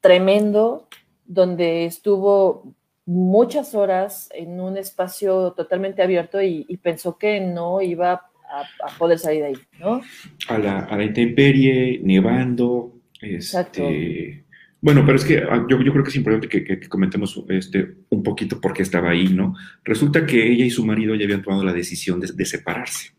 [0.00, 0.88] tremendo,
[1.26, 2.74] donde estuvo
[3.06, 9.18] muchas horas en un espacio totalmente abierto y, y pensó que no iba a, poder
[9.18, 10.02] salir de ahí, ¿no?
[10.48, 12.94] A la, a la intemperie, nevando.
[13.20, 14.44] Este,
[14.80, 18.22] bueno, pero es que ah, yo, yo creo que es importante que, comentemos este, un
[18.22, 19.54] poquito por qué estaba ahí, ¿no?
[19.84, 23.12] Resulta que ella y su marido ya habían tomado la decisión de, separarse.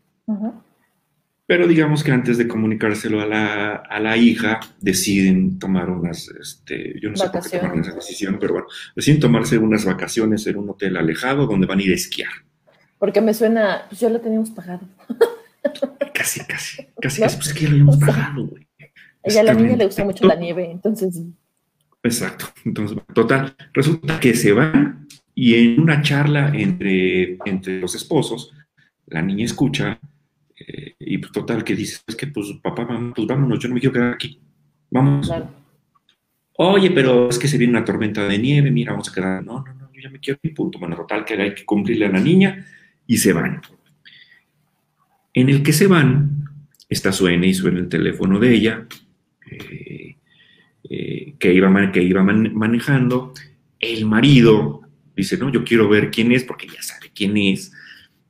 [1.46, 6.94] Pero digamos que antes de comunicárselo a la, a la hija, deciden tomar unas, este,
[7.00, 10.56] yo no sé por qué tomaron esa decisión, pero bueno, deciden tomarse unas vacaciones en
[10.56, 12.30] un hotel alejado donde van a ir a esquiar.
[12.98, 14.86] Porque me suena, pues ya lo teníamos pagado.
[16.14, 18.66] Casi, casi, casi, casi, pues es que ya lo habíamos pagado, güey.
[19.22, 21.20] Ella a la niña le gusta mucho la nieve, entonces.
[22.02, 22.46] Exacto.
[22.64, 24.96] Entonces, total, resulta que se va
[25.34, 28.52] y en una charla entre, entre los esposos,
[29.06, 29.98] la niña escucha
[30.66, 33.74] eh, y pues, total que dice, es que pues papá, mamá, pues vámonos, yo no
[33.74, 34.40] me quiero quedar aquí.
[34.90, 35.30] Vamos.
[36.58, 39.44] Oye, pero es que se viene una tormenta de nieve, mira, vamos a quedar.
[39.44, 40.78] No, no, no, yo ya me quiero ir, punto.
[40.78, 42.66] Bueno, total que hay que cumplirle a la niña
[43.06, 43.60] y se van.
[45.34, 46.44] En el que se van,
[46.88, 48.86] está suena y suena el teléfono de ella,
[49.50, 50.16] eh,
[50.88, 53.32] eh, que iba, que iba manejando.
[53.80, 54.82] El marido
[55.16, 57.72] dice, no, yo quiero ver quién es, porque ya sabe quién es,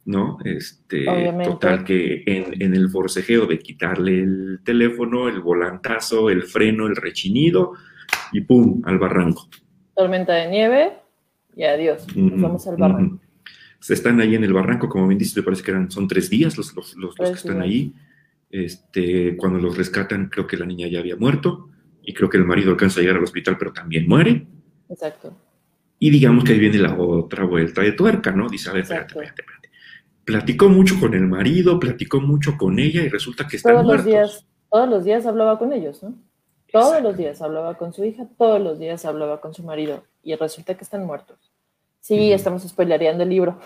[0.04, 0.38] ¿no?
[0.44, 1.06] Este,
[1.44, 6.96] total que en, en, el forcejeo de quitarle el teléfono, el volantazo, el freno, el
[6.96, 7.72] rechinido,
[8.32, 8.82] y ¡pum!
[8.84, 9.48] al barranco.
[9.94, 10.92] Tormenta de nieve
[11.54, 13.22] y adiós, nos vamos al barranco
[13.90, 16.56] están ahí en el barranco, como bien dices, me parece que eran, son tres días
[16.56, 17.92] los, los, los, que están ahí.
[18.50, 21.70] Este, cuando los rescatan, creo que la niña ya había muerto
[22.02, 24.46] y creo que el marido alcanza a llegar al hospital, pero también muere.
[24.88, 25.36] Exacto.
[25.98, 28.48] Y digamos que ahí viene la otra vuelta de tuerca, ¿no?
[28.48, 29.70] Dice, a ver, espérate, espérate, espérate.
[30.32, 34.06] Platicó mucho con el marido, platicó mucho con ella y resulta que están todos muertos.
[34.06, 36.14] Los días, todos los días hablaba con ellos, ¿no?
[36.72, 40.34] Todos los días hablaba con su hija, todos los días hablaba con su marido y
[40.34, 41.52] resulta que están muertos.
[42.00, 43.58] Sí, estamos spoilereando el libro.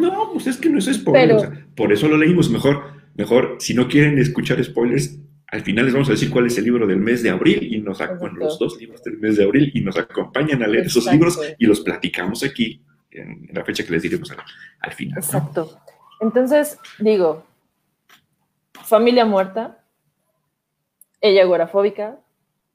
[0.00, 1.66] No, pues es que no es spoiler.
[1.76, 2.50] por eso lo leímos.
[2.50, 2.82] Mejor,
[3.14, 6.64] mejor, si no quieren escuchar spoilers, al final les vamos a decir cuál es el
[6.64, 9.82] libro del mes de abril y nos los dos libros del mes de abril y
[9.82, 12.82] nos acompañan a leer esos libros y los platicamos aquí
[13.14, 14.30] en, la fecha que les diremos
[14.80, 15.18] al, final.
[15.18, 15.80] Exacto.
[16.20, 17.44] Entonces, digo,
[18.72, 19.84] familia muerta,
[21.20, 22.18] ella agorafóbica,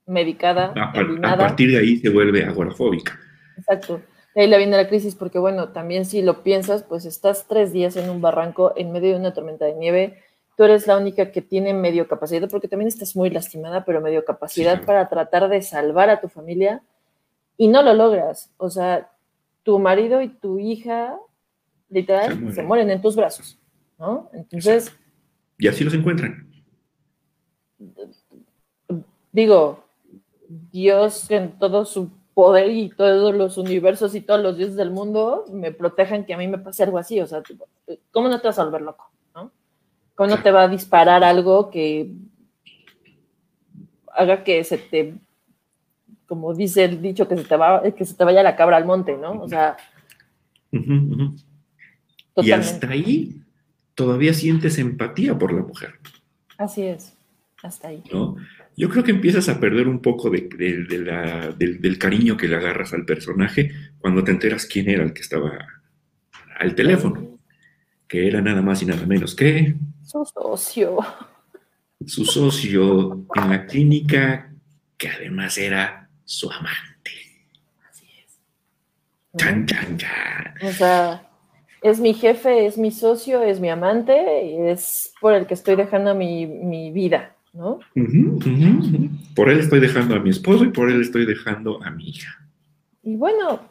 [0.06, 0.92] medicada, a,
[1.32, 3.20] a partir de ahí se vuelve agorafóbica.
[3.58, 4.02] Exacto
[4.36, 7.96] ahí le viene la crisis, porque bueno, también si lo piensas, pues estás tres días
[7.96, 10.24] en un barranco en medio de una tormenta de nieve,
[10.56, 14.26] tú eres la única que tiene medio capacidad, porque también estás muy lastimada, pero medio
[14.26, 16.82] capacidad para tratar de salvar a tu familia
[17.58, 18.52] y no lo logras.
[18.58, 19.10] O sea,
[19.64, 21.18] tu marido y tu hija,
[21.90, 23.60] literal, se, mueren en tus brazos,
[23.98, 24.30] ¿no?
[24.34, 24.96] Entonces...
[25.58, 26.50] Y así los encuentran.
[29.32, 29.84] Digo,
[30.48, 35.46] Dios en todo su poder y todos los universos y todos los dioses del mundo
[35.52, 37.20] me protejan que a mí me pase algo así.
[37.20, 37.44] O sea,
[38.12, 39.12] ¿cómo no te vas a volver loco?
[39.36, 39.52] ¿no?
[40.16, 42.14] ¿Cómo no te va a disparar algo que
[44.14, 45.20] haga que se te,
[46.30, 48.86] como dice el dicho, que se te, va, que se te vaya la cabra al
[48.86, 49.42] monte, ¿no?
[49.42, 49.76] O sea.
[52.38, 53.42] Y hasta ahí
[53.96, 55.96] todavía sientes empatía por la mujer.
[56.58, 57.18] Así es,
[57.64, 58.04] hasta ahí.
[58.14, 58.38] ¿No?
[58.80, 60.48] yo creo que empiezas a perder un poco de,
[61.58, 65.52] del, cariño que le agarras al personaje cuando te enteras quién era el que estaba
[66.58, 67.40] al teléfono,
[68.08, 69.76] que era nada más y nada menos que...
[70.02, 70.98] Su socio.
[72.06, 74.54] Su socio en la clínica,
[74.98, 77.12] que además era su amante.
[77.90, 78.40] Así es.
[79.36, 80.54] Chan, chan, chan.
[80.62, 81.28] O sea,
[81.82, 85.76] es mi jefe, es mi socio, es mi amante, y es por el que estoy
[85.76, 87.80] dejando mi, mi vida, ¿no?
[89.36, 92.30] Por él estoy dejando a mi esposo y por él estoy dejando a mi hija.
[93.02, 93.62] Y bueno,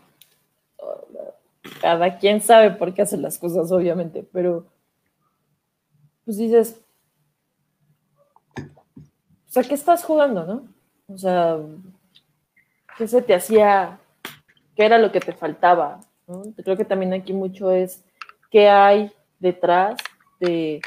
[1.80, 4.66] cada quien sabe por qué hace las cosas, obviamente, pero
[6.24, 6.80] pues dices,
[8.56, 10.68] o sea, ¿qué estás jugando, no?
[11.06, 11.56] O sea,
[12.98, 13.98] ¿qué se te hacía?
[14.76, 16.00] ¿Qué era lo que te faltaba?
[16.26, 16.42] ¿no?
[16.62, 18.04] Creo que también aquí mucho es
[18.50, 19.96] qué hay detrás
[20.40, 20.80] de,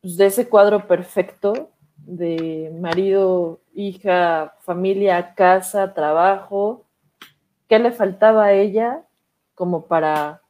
[0.00, 6.84] pues, de ese cuadro perfecto de marido, hija, familia, casa, trabajo.
[7.68, 9.02] ¿Qué le faltaba a ella
[9.54, 10.40] como para,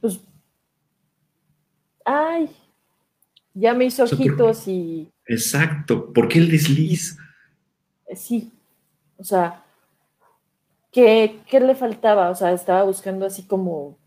[0.00, 0.20] pues,
[2.04, 2.50] ay,
[3.54, 6.12] ya me hizo O sea, por- ojitos y Exacto.
[6.12, 7.16] ¿Por qué el desliz?
[8.14, 8.52] sí,
[9.16, 9.61] o sea,
[10.92, 12.30] ¿qué, qué le faltaba?
[12.30, 13.98] O sea, estaba buscando así como,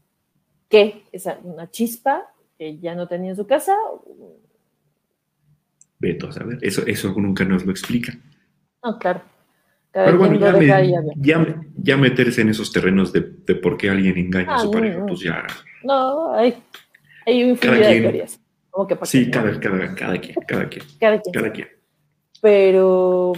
[0.70, 1.04] ¿qué?
[1.12, 3.76] Esa, una chispa que ya no tenía en su casa.
[6.00, 6.60] Veto a saber.
[6.62, 8.22] Eso, eso nunca nos lo explican.
[8.84, 9.22] No, claro.
[9.92, 13.90] Cada Pero bueno, ya, me- ya, ya meterse en esos terrenos de, de por qué
[13.90, 15.06] alguien engaña a Ah, su no, pareja, no.
[15.06, 15.46] pues ya.
[15.84, 16.62] No, hay,
[17.26, 18.40] hay infinidad de teorías.
[18.70, 21.34] Como que para Sí, cada, cada, cada quien, cada quien, Cada quien.
[21.34, 21.68] cada quien.
[22.42, 23.32] Pero,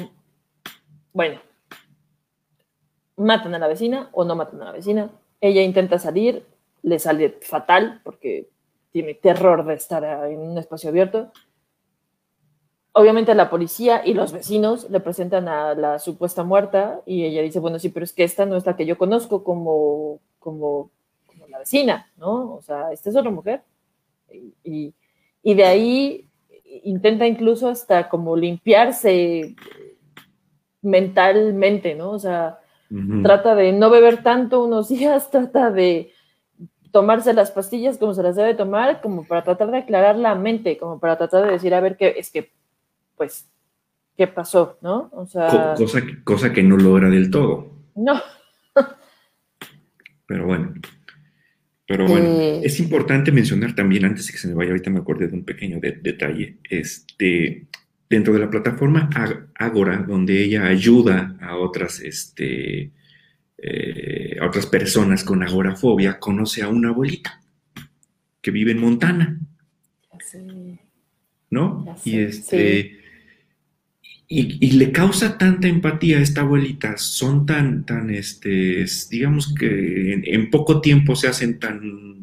[1.13, 1.39] bueno,
[3.17, 5.11] matan a la vecina o no matan a la vecina.
[5.41, 6.45] Ella intenta salir,
[6.83, 8.49] le sale fatal porque
[8.91, 11.31] tiene terror de estar en un espacio abierto.
[12.93, 17.59] Obviamente la policía y los vecinos le presentan a la supuesta muerta y ella dice,
[17.59, 20.89] bueno, sí, pero es que esta no es la que yo conozco como, como,
[21.27, 22.55] como la vecina, ¿no?
[22.55, 23.61] O sea, esta es otra mujer.
[24.31, 24.93] Y, y-
[25.43, 26.29] y de ahí
[26.83, 29.55] intenta incluso hasta como limpiarse
[30.81, 32.11] mentalmente, ¿no?
[32.11, 32.59] O sea,
[33.23, 36.11] Trata de no beber tanto unos días, trata de
[36.91, 40.77] tomarse las pastillas como se las debe tomar, como para tratar de aclarar la mente,
[40.77, 42.51] como para tratar de decir, a ver, qué es que,
[43.17, 43.47] pues,
[44.15, 45.09] ¿qué pasó, no?
[45.13, 47.69] O sea, cosa, que- cosa que no logra del todo.
[47.95, 48.21] no.
[50.25, 50.73] Pero bueno.
[51.87, 52.61] Pero bueno, Eh.
[52.65, 55.45] es importante mencionar también, antes de que se me vaya, ahorita me acordé de un
[55.45, 56.57] pequeño de- detalle.
[56.69, 57.67] Este,
[58.09, 62.91] dentro de la plataforma Ag- Agora, donde ella ayuda a otras, este,
[63.57, 67.41] eh, a otras personas con agorafobia, conoce a una abuelita
[68.41, 69.39] que vive en Montana.
[70.31, 70.79] Sí.
[71.49, 71.95] ¿no?
[72.03, 72.97] Y este.
[74.29, 79.53] Y, y le causa tanta empatía a esta abuelita, son tan, tan, este, es- digamos
[79.55, 82.17] que en, en poco tiempo se hacen tan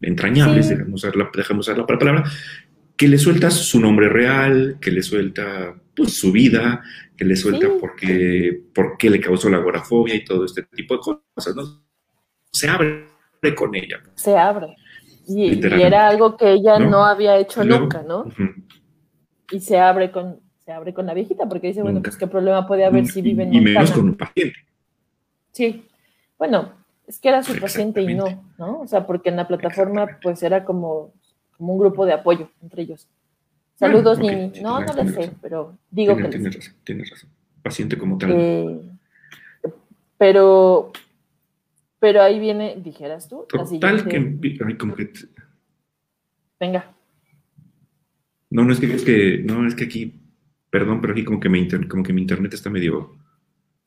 [0.00, 2.24] entrañables, dejamos usar la, dejamos usar la palabra,
[3.00, 6.82] que le sueltas su nombre real, que le suelta pues, su vida,
[7.16, 7.72] que le suelta Sí.
[7.80, 11.62] por, qué, por qué le causó la agorafobia y todo este tipo de cosas, ¿no?
[12.52, 13.06] Se abre
[13.56, 14.02] con ella.
[14.16, 14.76] Se abre.
[15.26, 16.90] Y, era algo que ella ¿No?
[16.90, 18.26] no, había hecho luego- nunca, ¿no?
[19.50, 22.10] Y se abre con, se abre con la viejita, porque dice, bueno, Nunca.
[22.10, 24.58] pues qué problema puede haber si vive en y menos con un paciente.
[25.52, 25.86] Sí,
[26.38, 26.74] bueno,
[27.06, 28.80] es que era su paciente y no, ¿no?
[28.80, 31.14] O sea, porque en la plataforma pues era como,
[31.60, 33.06] como un grupo de apoyo entre ellos.
[33.76, 34.54] Saludos, Bueno, Nini.
[34.54, 35.38] sí, No, no tienes sé, razón.
[35.42, 37.30] pero digo Tienes, que tienes razón, tienes razón.
[37.62, 38.30] Paciente como tal.
[38.34, 38.80] Eh,
[40.16, 40.90] pero,
[41.98, 45.12] pero ahí viene, dijeras tú, Total que ay, como que
[46.58, 46.90] Venga,
[48.50, 50.14] no, no es que es que no es que aquí,
[50.70, 53.16] perdón, pero aquí como que mi inter- como que mi internet está medio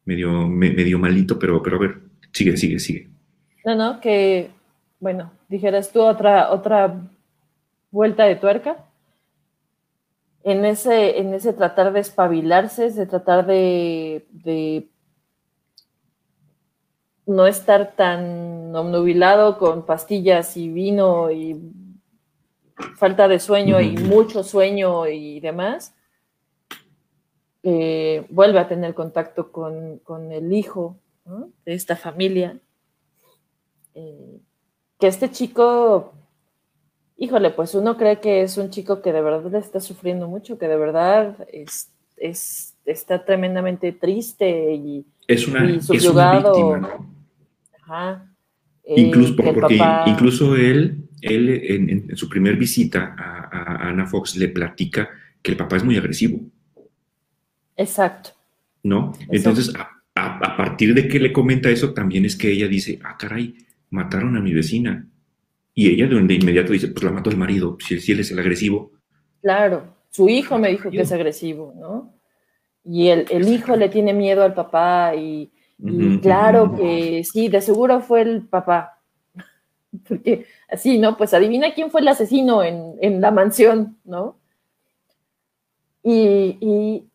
[0.05, 3.09] medio me- medio malito, pero pero a ver, sigue, sigue, sigue.
[3.65, 4.49] no, no, que,
[4.99, 6.99] bueno, dijeras tú otra, otra
[7.93, 8.83] vuelta de tuerca.
[10.43, 14.89] En ese, en ese tratar de espabilarse, de tratar de, de
[17.25, 21.61] no estar tan obnubilado con pastillas y vino y
[22.97, 25.93] falta de sueño y mucho sueño y demás,
[27.61, 31.51] eh, vuelve a tener contacto con, con el hijo ¿no?
[31.63, 32.59] de esta familia.
[33.93, 34.39] Eh,
[34.99, 36.13] que este chico,
[37.17, 40.67] híjole, pues uno cree que es un chico que de verdad está sufriendo mucho, que
[40.67, 46.53] de verdad es, es- está tremendamente triste y, Es una, Y es una subyugado.
[46.53, 47.13] víctima, ¿no?
[47.81, 48.29] ajá,
[48.83, 54.05] eh, Incluso el porque papá- incluso él, él en, su primer visita a, a Ana
[54.05, 55.09] Fox le platica
[55.41, 56.41] que el papá es muy agresivo.
[57.77, 58.31] Exacto.
[58.83, 59.13] ¿no?
[59.29, 62.99] Entonces, a, a- a partir de que le comenta eso, también es que ella dice,
[63.03, 63.55] ah, caray,
[63.89, 65.07] mataron a mi vecina.
[65.73, 68.39] Y ella de, inmediato dice, pues la mató el marido, si, si él es el
[68.39, 68.91] agresivo.
[69.41, 72.13] Claro, su hijo me dijo que es agresivo, ¿no?
[72.83, 75.51] y el, el hijo le tiene miedo al papá y,
[76.21, 78.99] claro que sí, de seguro fue el papá.
[80.07, 81.17] Porque así, ¿no?
[81.17, 84.37] Pues adivina quién fue el asesino en, en la mansión, ¿no?
[86.03, 87.09] Y, y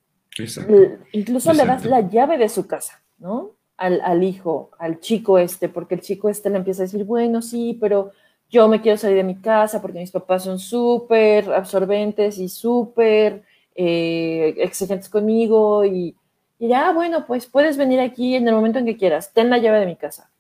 [1.13, 3.57] incluso le das la llave de su casa, ¿no?
[3.77, 7.43] Al, al, hijo, al chico este, porque el chico este le empieza a decir, bueno,
[7.43, 8.13] sí, pero
[8.51, 13.43] yo me quiero salir de mi casa porque mis papás son súper absorbentes y súper
[13.75, 16.17] eh, exigentes conmigo y,
[16.59, 19.79] ya, bueno, pues puedes venir aquí en el momento en que quieras, ten la llave
[19.81, 20.31] de mi casa.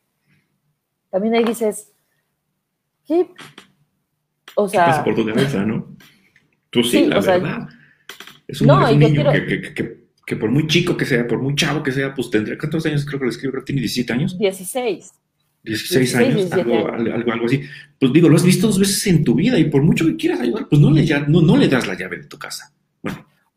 [1.11, 1.93] También ahí dices,
[3.07, 3.31] ¿qué?
[4.57, 4.87] O sea...
[4.87, 5.97] pasa por tu cabeza, no?
[6.71, 7.69] Tú sí, la verdad.
[8.49, 9.25] es un, no, niño
[10.27, 13.07] que, por muy chico que sea, por muy chavo que sea, pues tendría, ¿cuántos años
[13.07, 13.53] creo que le escribo?
[13.53, 14.37] Creo que tiene 17 años.
[14.37, 15.13] 16.
[15.69, 17.63] 16, años, algo, Algo, así.
[18.01, 20.41] Pues digo, lo has visto dos veces en tu vida y por mucho que quieras
[20.41, 22.73] ayudar, pues no le, ya, no, no le das la llave de tu casa.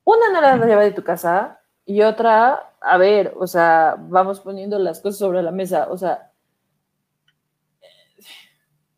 [0.03, 3.95] Una no le das la llave de tu casa y otra, a ver, o sea,
[3.97, 5.87] vamos poniendo las cosas sobre la mesa.
[5.89, 6.31] O sea,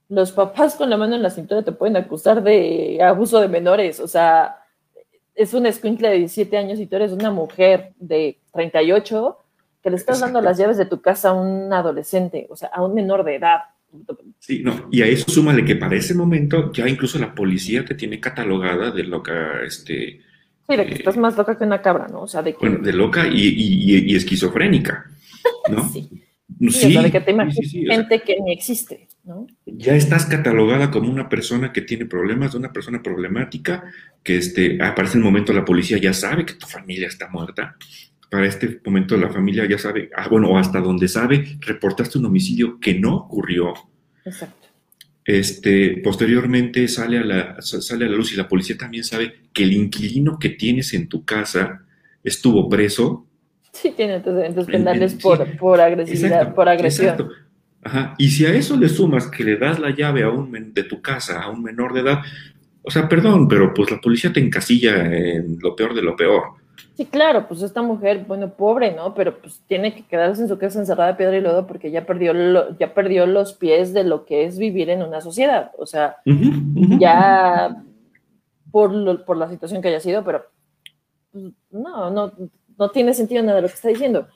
[0.10, 4.00] los papás con la mano en la cintura te pueden acusar de abuso de menores.
[4.00, 4.58] O sea,
[5.36, 9.38] es un escuincle de 17 años y tú eres una mujer de 38
[9.84, 12.84] que le estás dando las llaves de tu casa a un adolescente, o sea, a
[12.84, 13.60] un menor de edad.
[14.40, 17.94] Sí, no, y a eso súmale que para ese momento ya incluso la policía te
[17.94, 20.22] tiene catalogada de loca, este...
[20.68, 22.22] Sí, de que estás más loca que una cabra, ¿no?
[22.22, 22.60] O sea, de que...
[22.60, 25.12] Bueno, de loca y, esquizofrénica,
[25.70, 25.88] ¿no?
[25.94, 26.10] sí.
[26.70, 29.48] Sí, de que te imaginas gente que ni existe, ¿no?
[29.66, 33.84] Ya estás catalogada como una persona que tiene problemas, una persona problemática,
[34.24, 37.76] que este, aparece en el momento la policía ya sabe que tu familia está muerta,
[38.34, 42.26] para este momento la familia ya sabe, ah, bueno, o hasta donde sabe, reportaste un
[42.26, 43.76] homicidio que no ocurrió.
[44.26, 44.70] Exacto.
[45.24, 49.66] Este, posteriormente sale a, la, sale a la luz y la policía también sabe que
[49.66, 51.84] el inquilino que tienes en tu casa
[52.24, 53.28] estuvo preso.
[53.72, 57.10] Sí, tiene antecedentes penales por, por, agresividad, por agresión.
[57.10, 57.30] Exacto.
[57.84, 58.16] Ajá.
[58.18, 61.04] Y si a eso le sumas que le das la llave a un de tu
[61.04, 62.24] casa a un menor de edad,
[62.82, 66.63] o sea, perdón, pero pues la policía te encasilla en lo peor de lo peor.
[66.96, 69.14] Sí, claro, pues esta mujer, bueno, pobre, ¿no?
[69.16, 72.06] Pero pues tiene que quedarse en su casa encerrada de piedra y lodo porque ya
[72.06, 72.34] perdió,
[72.78, 75.72] ya perdió los pies de lo que es vivir en una sociedad.
[75.78, 76.18] O sea,
[77.00, 77.84] ya
[78.72, 80.46] por, por la situación que haya sido, pero
[81.32, 82.32] pues, no, no,
[82.78, 84.28] no tiene sentido nada de lo que está diciendo.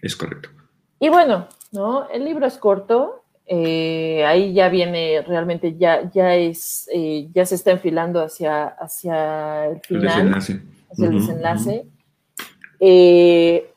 [0.00, 0.50] Es correcto.
[1.00, 2.08] Y bueno, ¿no?
[2.10, 7.56] El libro es corto, eh, ahí ya viene realmente, ya, ya es, eh, ya se
[7.56, 10.36] está enfilando hacia, hacia el final.
[10.48, 10.62] El.
[10.98, 11.86] El desenlace.
[12.80, 13.70] Eh,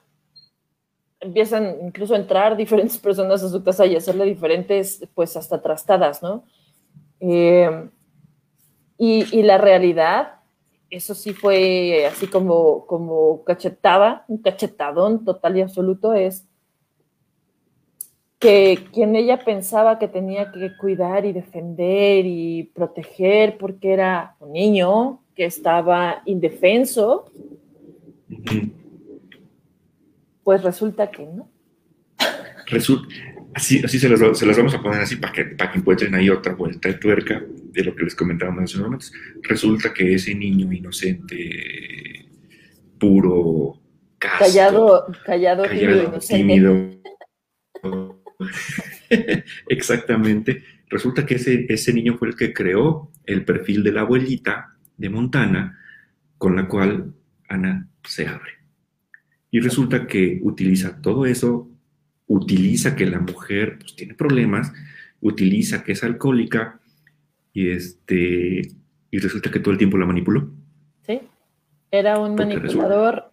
[1.19, 6.21] empiezan incluso a entrar diferentes personas a su casa y hacerle diferentes, pues hasta trastadas,
[6.21, 6.43] ¿no?
[7.19, 7.89] Eh,
[8.97, 10.39] y, la realidad,
[10.89, 16.47] eso sí fue así como, como cachetada, un cachetadón total y absoluto, es
[18.39, 24.53] que quien ella pensaba que tenía que cuidar y defender y proteger porque era un
[24.53, 27.31] niño que estaba indefenso,
[30.43, 31.47] pues resulta que no.
[32.65, 33.07] Resulta,
[33.53, 36.15] así, así se, las, se las vamos a poner así para que, para que encuentren
[36.15, 39.13] ahí otra vuelta de tuerca de lo que les comentábamos hace unos momentos.
[39.43, 42.25] Resulta que ese niño inocente,
[42.97, 43.79] puro,
[44.17, 46.99] callado, callado, callado tímido,
[49.69, 50.63] Exactamente.
[50.89, 55.09] Resulta que ese, ese niño fue el que creó el perfil de la abuelita de
[55.09, 55.79] Montana,
[56.37, 57.13] con la cual
[57.47, 58.51] Ana se abre.
[59.51, 61.69] Y resulta que utiliza todo eso,
[62.27, 64.73] utiliza que la mujer pues, tiene problemas,
[65.21, 66.79] utiliza que es alcohólica
[67.53, 68.61] y, este,
[69.11, 70.51] y resulta que todo el tiempo la manipuló.
[71.05, 71.21] Sí,
[71.89, 73.31] era un manipulador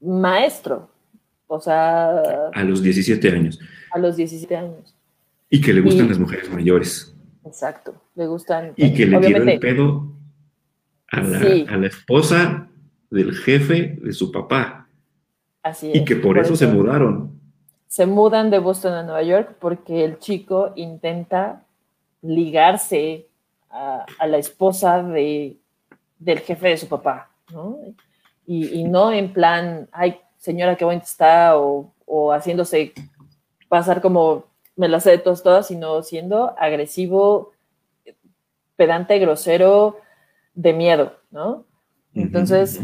[0.00, 0.90] maestro,
[1.46, 2.22] o sea...
[2.54, 3.58] A los 17 años.
[3.92, 4.96] A los 17 años.
[5.50, 7.14] Y que le gustan las mujeres mayores.
[7.44, 8.72] Exacto, le gustan.
[8.76, 10.12] Y que le tiró el pedo
[11.10, 11.20] a
[11.76, 12.68] la esposa
[13.10, 14.88] del jefe de su papá.
[15.62, 15.96] Así es.
[15.96, 17.38] Y que por, eso, se mudaron.
[17.86, 21.64] Se mudan de Boston a Nueva York porque el chico intenta
[22.22, 23.28] ligarse
[23.70, 25.56] a, la esposa de,
[26.18, 27.78] del jefe de su papá, ¿no?
[28.46, 32.92] Y, no en plan, ay, señora, qué bonita está, o, o haciéndose
[33.68, 37.52] pasar como me la sé de todas, todas, sino siendo agresivo,
[38.76, 39.98] pedante, grosero,
[40.54, 41.64] de miedo, ¿no?
[42.14, 42.80] Entonces,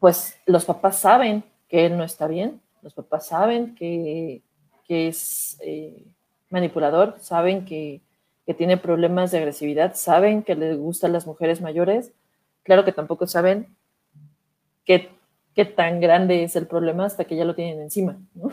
[0.00, 4.42] pues los papás saben que él no está bien, los papás saben que,
[4.88, 6.04] es eh,
[6.50, 8.00] manipulador, saben que,
[8.58, 12.12] tiene problemas de agresividad, saben que le gustan las mujeres mayores,
[12.64, 13.74] claro que tampoco saben
[14.84, 15.08] qué,
[15.54, 18.50] qué tan grande es el problema hasta que ya lo tienen encima, ¿no?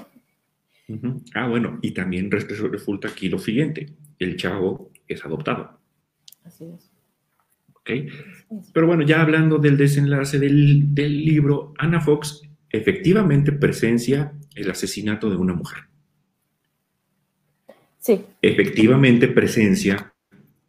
[1.36, 5.80] Ah, bueno, y también resulta aquí lo siguiente, el chavo es adoptado.
[6.44, 6.92] Así es.
[7.74, 7.90] ¿Ok?
[8.74, 15.30] Pero bueno, ya hablando del desenlace del, del libro, Ana Fox efectivamente presencia el asesinato
[15.30, 15.84] de una mujer.
[18.00, 18.22] Sí.
[18.42, 20.14] Efectivamente presencia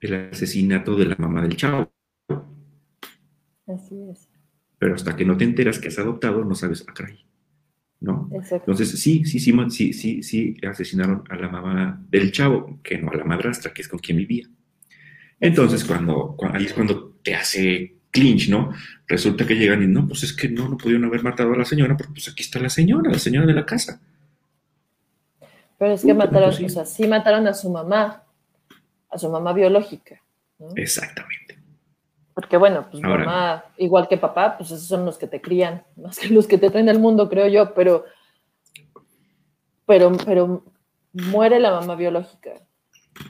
[0.00, 1.92] el asesinato de la mamá del chavo.
[3.66, 4.28] Así es.
[4.78, 6.94] Pero hasta que no te enteras que has adoptado, no sabes, ah,
[8.00, 8.28] ¿no?
[8.32, 8.70] Exacto.
[8.70, 13.10] Entonces, sí, sí, sí, sí, sí, sí, asesinaron a la mamá del chavo, que no
[13.10, 14.46] a la madrastra, que es con quien vivía.
[15.38, 18.72] Entonces, cuando, ahí es cuando te hace clinch, ¿no?
[19.06, 21.64] Resulta que llegan y no, pues es que no, no pudieron haber matado a la
[21.64, 24.00] señora, porque pues aquí está la señora, la señora de la casa.
[25.78, 28.24] Pero es que mataron, pues o sea, sí mataron a su mamá,
[29.08, 30.20] a su mamá biológica.
[30.58, 30.68] ¿no?
[30.76, 31.49] Exactamente.
[32.40, 36.18] Porque bueno, pues mamá, igual que papá, pues esos son los que te crían, más
[36.18, 38.06] que los que te traen al mundo, creo yo, pero,
[39.84, 40.64] pero, pero
[41.12, 42.52] muere la mamá biológica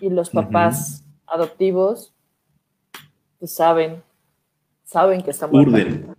[0.00, 2.14] y los papás adoptivos,
[3.40, 4.00] pues saben,
[4.84, 5.70] saben que está muerta.
[5.70, 6.16] Urden.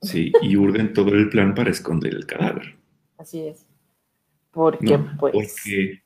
[0.00, 2.78] Sí, y urden todo el plan para esconder el cadáver.
[3.18, 3.66] Así es.
[4.50, 5.34] Porque, pues.
[5.34, 6.02] Porque,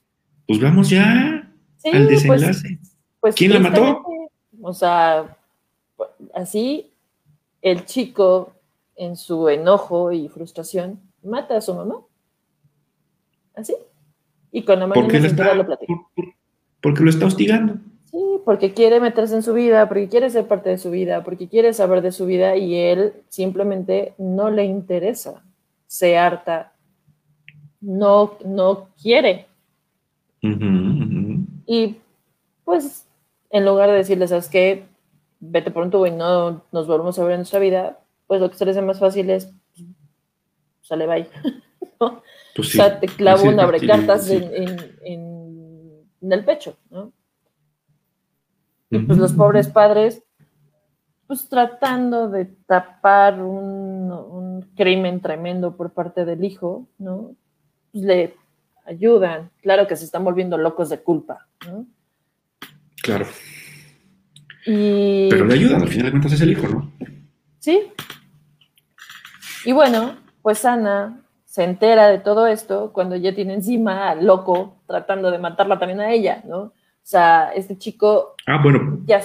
[0.48, 1.48] pues vamos ya
[1.84, 2.80] al pues, desenlace.
[3.20, 4.02] Pues, ¿Quién la mató?
[4.62, 5.36] O sea,
[6.42, 6.92] así
[7.62, 8.52] el chico,
[8.96, 12.00] en su enojo y frustración, mata a su mamá.
[13.54, 13.74] Así.
[14.50, 15.94] Y con la mano lo platica.
[16.82, 17.76] porque lo está hostigando.
[18.10, 21.48] Sí, porque quiere meterse en su vida, porque quiere ser parte de su vida, porque
[21.48, 25.42] quiere saber de su vida y él simplemente no le interesa,
[25.86, 26.74] se harta,
[27.80, 29.46] no, no quiere.
[31.66, 31.96] Y
[32.64, 33.06] pues
[33.50, 34.84] en lugar de decirle, ¿sabes qué?
[35.44, 38.50] Vete por un tubo y no nos volvemos a ver en nuestra vida, pues lo
[38.50, 39.52] que se le hace más fácil es,
[40.82, 41.28] sale, bye.
[42.54, 44.52] Pues o sea, te clavo un abrecartas en,
[46.22, 47.12] en el pecho, ¿no?
[48.90, 50.22] Y pues los pobres padres,
[51.26, 57.34] pues tratando de tapar un, crimen tremendo por parte del hijo, ¿no?
[57.90, 58.36] Pues le
[58.84, 59.50] ayudan.
[59.62, 61.86] Claro que se están volviendo locos de culpa, ¿no?
[63.02, 63.26] Claro.
[64.64, 66.92] Pero le ayudan, al final de cuentas es el hijo, ¿no?
[67.58, 67.92] Sí.
[69.64, 74.82] Y bueno, pues Ana se entera de todo esto cuando ya tiene encima al loco
[74.86, 76.60] tratando de matarla también a ella, ¿no?
[76.60, 78.36] O sea, este chico.
[78.46, 79.00] Ah, bueno.
[79.06, 79.20] Ya.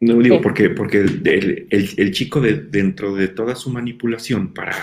[0.00, 4.74] No digo porque, porque el, chico de, dentro de toda su manipulación para,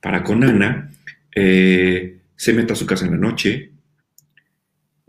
[0.00, 0.90] para con Ana,
[1.34, 3.71] eh, se mete a su casa en la noche,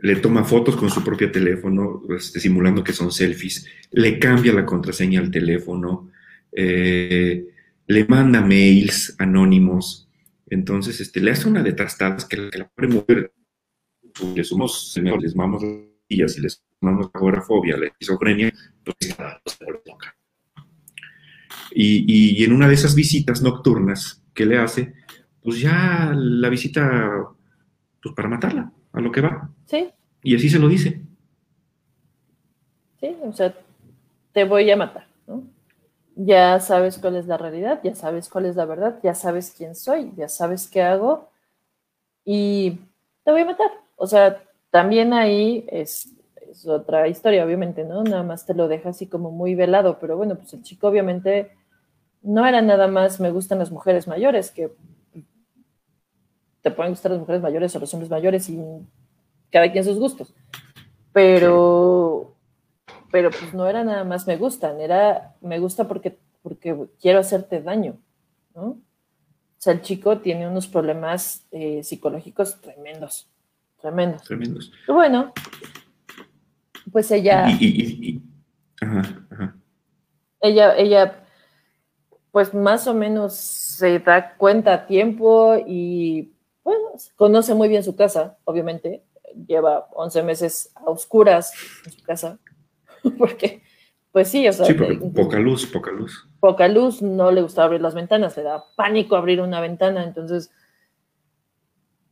[0.04, 4.66] le toma fotos con su propio teléfono, este, simulando que son selfies, le cambia la
[4.66, 6.12] contraseña al teléfono,
[6.52, 7.48] eh,
[7.88, 10.10] le manda mails anónimos,
[10.46, 13.34] entonces este, le hace una de trastadas que, la puede mover.
[14.36, 15.64] Le sumamos, les sumamos
[16.10, 18.98] y si les sumamos la agorafobia, la esquizofrenia, pues
[19.86, 20.18] loca.
[21.72, 24.94] Y, y, en una de esas visitas nocturnas que le hace,
[25.42, 27.10] pues ya la visita,
[28.02, 29.50] pues para matarla, a lo que va.
[29.66, 29.92] Sí.
[30.22, 31.02] Y así se lo dice.
[33.00, 33.54] Sí, o sea,
[34.32, 35.44] te voy a matar, ¿no?
[36.16, 39.76] Ya sabes cuál es la realidad, ya sabes cuál es la verdad, ya sabes quién
[39.76, 41.30] soy, ya sabes qué hago
[42.24, 42.80] y
[43.24, 43.72] te voy a matar.
[43.96, 46.14] O sea, también ahí es,
[46.66, 48.04] otra historia, obviamente, ¿no?
[48.04, 51.52] Nada más te lo deja así como muy velado, pero bueno, pues el chico obviamente
[52.22, 54.72] no era nada más me gustan las mujeres mayores, que
[56.64, 58.58] te pueden gustar las mujeres mayores o los hombres mayores y
[59.52, 60.34] cada quien sus gustos.
[61.12, 62.36] Pero,
[63.12, 67.62] pero pues no era nada más me gustan, era me gusta porque, porque quiero hacerte
[67.62, 67.98] daño,
[68.56, 68.64] ¿no?
[68.64, 68.80] O
[69.58, 73.30] sea, el chico tiene unos problemas eh, psicológicos tremendos.
[73.80, 74.24] Tremendos.
[74.24, 74.72] Tremendos.
[74.88, 75.34] Bueno,
[76.92, 77.48] pues ella.
[80.42, 81.24] Ella, ella,
[82.32, 86.34] pues más o menos se da cuenta a tiempo y,
[87.16, 89.04] conoce muy bien su casa, obviamente.
[89.48, 91.54] Lleva 11 meses a oscuras
[91.86, 92.40] en su casa,
[93.18, 93.64] porque,
[94.12, 94.66] pues sí, o sea.
[94.66, 96.30] Sí, poca luz, poca luz.
[96.40, 100.52] Poca luz, no le gusta abrir las ventanas, le da pánico abrir una ventana, entonces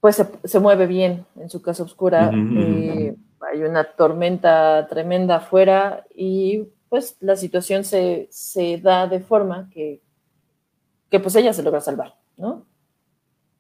[0.01, 2.32] pues se, mueve bien en su casa oscura.
[2.34, 8.27] Eh, hay una tormenta tremenda afuera y pues la situación se,
[8.82, 10.01] da de forma que,
[11.09, 12.65] que, pues ella se logra salvar, ¿no?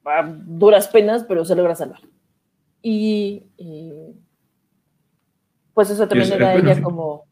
[0.05, 2.01] A duras penas, pero se logra salvar.
[2.81, 3.43] Y,
[5.73, 7.25] pues eso también era ella como...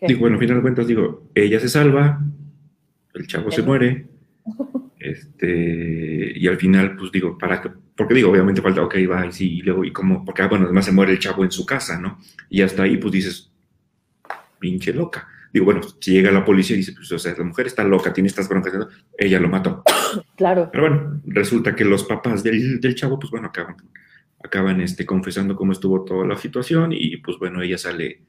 [0.00, 2.22] Digo, bueno, al final de cuentas, digo, ella se salva,
[3.12, 4.08] el chavo se muere,
[4.98, 9.32] este, y al final, pues digo, para que, porque digo, obviamente falta, ok, va, y
[9.32, 11.66] sí, y luego, y como, porque, ah, bueno, además se muere el chavo en su
[11.66, 12.18] casa, ¿no?
[12.48, 13.50] Y hasta ahí, pues dices,
[14.58, 15.28] pinche loca.
[15.52, 18.12] Digo, bueno, si llega la policía y dice, pues, o sea, la mujer está loca,
[18.12, 18.72] tiene estas broncas,
[19.16, 19.82] ella lo mató.
[20.34, 20.70] Claro.
[20.72, 23.76] Pero bueno, resulta que los papás del, del chavo, pues bueno, acaban,
[24.42, 28.22] acaban este, confesando cómo estuvo toda la situación y pues bueno, ella sale,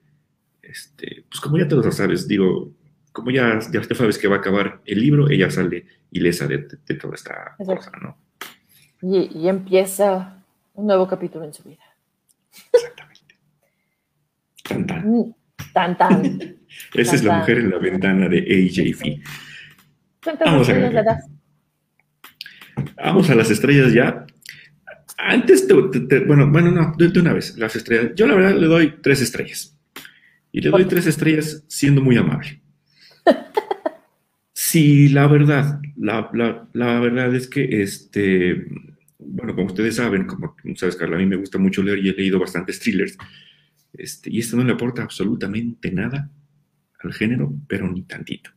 [0.61, 2.71] este, pues como ya te lo sabes, digo,
[3.11, 6.67] como ya, ya te sabes que va a acabar el libro, ella sale ilesa de,
[6.85, 8.17] de, toda esta cosa, ¿no?
[9.01, 10.43] Y, y, empieza
[10.73, 11.83] un nuevo capítulo en su vida.
[12.71, 13.35] Exactamente.
[14.63, 15.35] Tan tan.
[15.73, 16.57] Tan tan.
[16.93, 19.01] Esa es la mujer en la ventana de AJF.
[20.45, 21.19] Vamos a,
[22.97, 24.25] vamos a las estrellas ya.
[25.17, 25.67] Antes,
[26.27, 28.11] bueno, bueno, no, de, una vez, las estrellas.
[28.15, 29.77] Yo la verdad le doy tres estrellas.
[30.51, 32.61] Y le doy tres estrellas siendo muy amable.
[34.53, 36.29] Sí, la verdad, la,
[36.99, 38.67] verdad es que, este,
[39.19, 42.13] bueno, como ustedes saben, como sabes, Carla, a mí me gusta mucho leer y he
[42.13, 43.17] leído bastantes thrillers,
[43.91, 46.29] este, y esto no le aporta absolutamente nada
[47.03, 48.51] al género, pero ni tantito.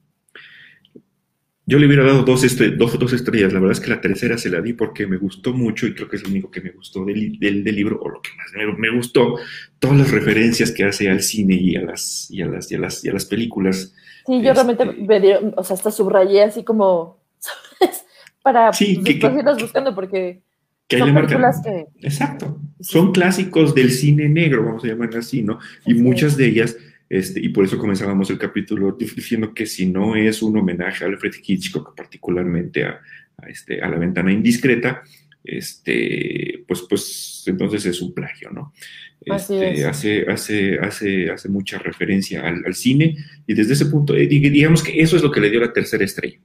[1.66, 3.52] Yo le hubiera dado dos, este, dos, dos, estrellas.
[3.54, 6.08] La verdad es que la tercera se la di porque me gustó mucho y creo
[6.08, 8.90] que es lo único que me gustó del, del, libro, o lo que más me,
[8.94, 9.36] gustó,
[9.78, 12.80] todas las referencias que hace al cine y a las, y a las, y a
[12.80, 13.94] las, y a las películas.
[14.26, 18.04] Sí, yo realmente este, me dio, o sea, hasta subrayé así como, ¿sabes?
[18.42, 20.42] Para sí, que, irlas buscando porque
[20.86, 21.86] que son películas que...
[22.02, 22.60] Exacto.
[22.80, 25.58] Son clásicos del cine negro, vamos a llamarlo así, ¿no?
[25.86, 26.76] Y muchas de ellas
[27.08, 31.08] este, y por eso comenzábamos el capítulo diciendo que si no es un homenaje a
[31.08, 33.00] Alfred Hitchcock, particularmente a,
[33.46, 35.02] este, a la ventana indiscreta,
[35.42, 38.72] este, pues, pues entonces es un plagio, ¿no?
[39.20, 44.82] Este, hace, hace, hace, hace mucha referencia al, cine y desde ese punto, eh, digamos
[44.82, 46.38] que eso es lo que le dio la tercera estrella.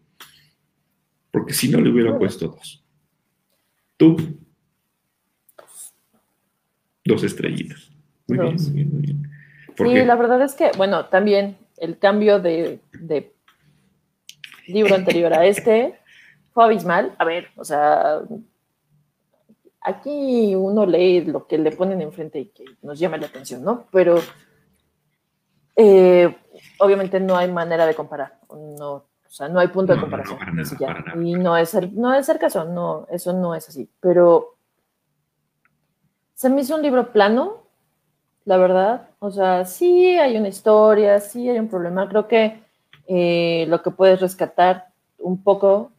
[1.31, 2.83] Porque si no, le hubiera puesto dos.
[3.97, 4.39] Tú,
[7.05, 7.91] dos estrellitas.
[8.27, 9.28] Muy bien, muy bien, muy bien.
[9.85, 12.81] Sí, la verdad es que, bueno, también el cambio de,
[14.67, 15.99] libro anterior a este
[16.53, 17.15] fue abismal.
[17.17, 18.21] A ver, o sea,
[19.81, 23.85] aquí uno lee lo que le ponen enfrente y que nos llama la atención, ¿no?
[23.91, 24.19] Pero
[25.75, 26.35] eh,
[26.79, 28.37] obviamente no hay manera de comparar.
[28.49, 30.39] No, o sea, no hay punto de comparación.
[31.23, 33.89] y no es, el, no es el caso, no, eso no es así.
[33.99, 34.57] Pero
[36.33, 37.68] se me hizo un libro plano,
[38.49, 39.09] la verdad.
[39.19, 42.09] O sea, sí hay una historia, sí hay un problema.
[42.09, 42.63] Creo que
[43.07, 44.87] eh, lo que puedes rescatar
[45.19, 45.91] un poco,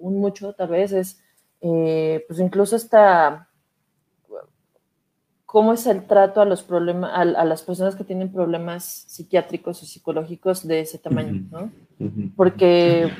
[0.00, 1.22] un mucho tal vez, es
[1.60, 3.48] eh, pues incluso esta
[5.44, 9.84] cómo es el trato a los problemas, a, las personas que tienen problemas psiquiátricos o
[9.84, 11.70] psicológicos de ese tamaño, ¿no?
[12.34, 13.10] Porque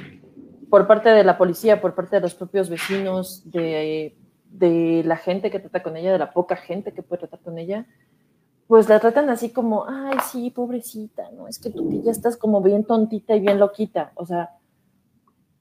[0.71, 4.17] por parte de la policía, por parte de los propios vecinos, de,
[4.49, 7.59] de la gente que trata con ella, de la poca gente que puede tratar con
[7.59, 7.85] ella,
[8.71, 11.49] pues la tratan así como, ay, sí, pobrecita, ¿no?
[11.49, 14.51] Es que tú ya estás como bien tontita y bien loquita, o sea,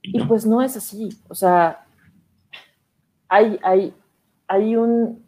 [0.04, 1.88] y pues no es así, o sea,
[3.28, 3.96] hay, hay,
[4.48, 5.26] hay, un,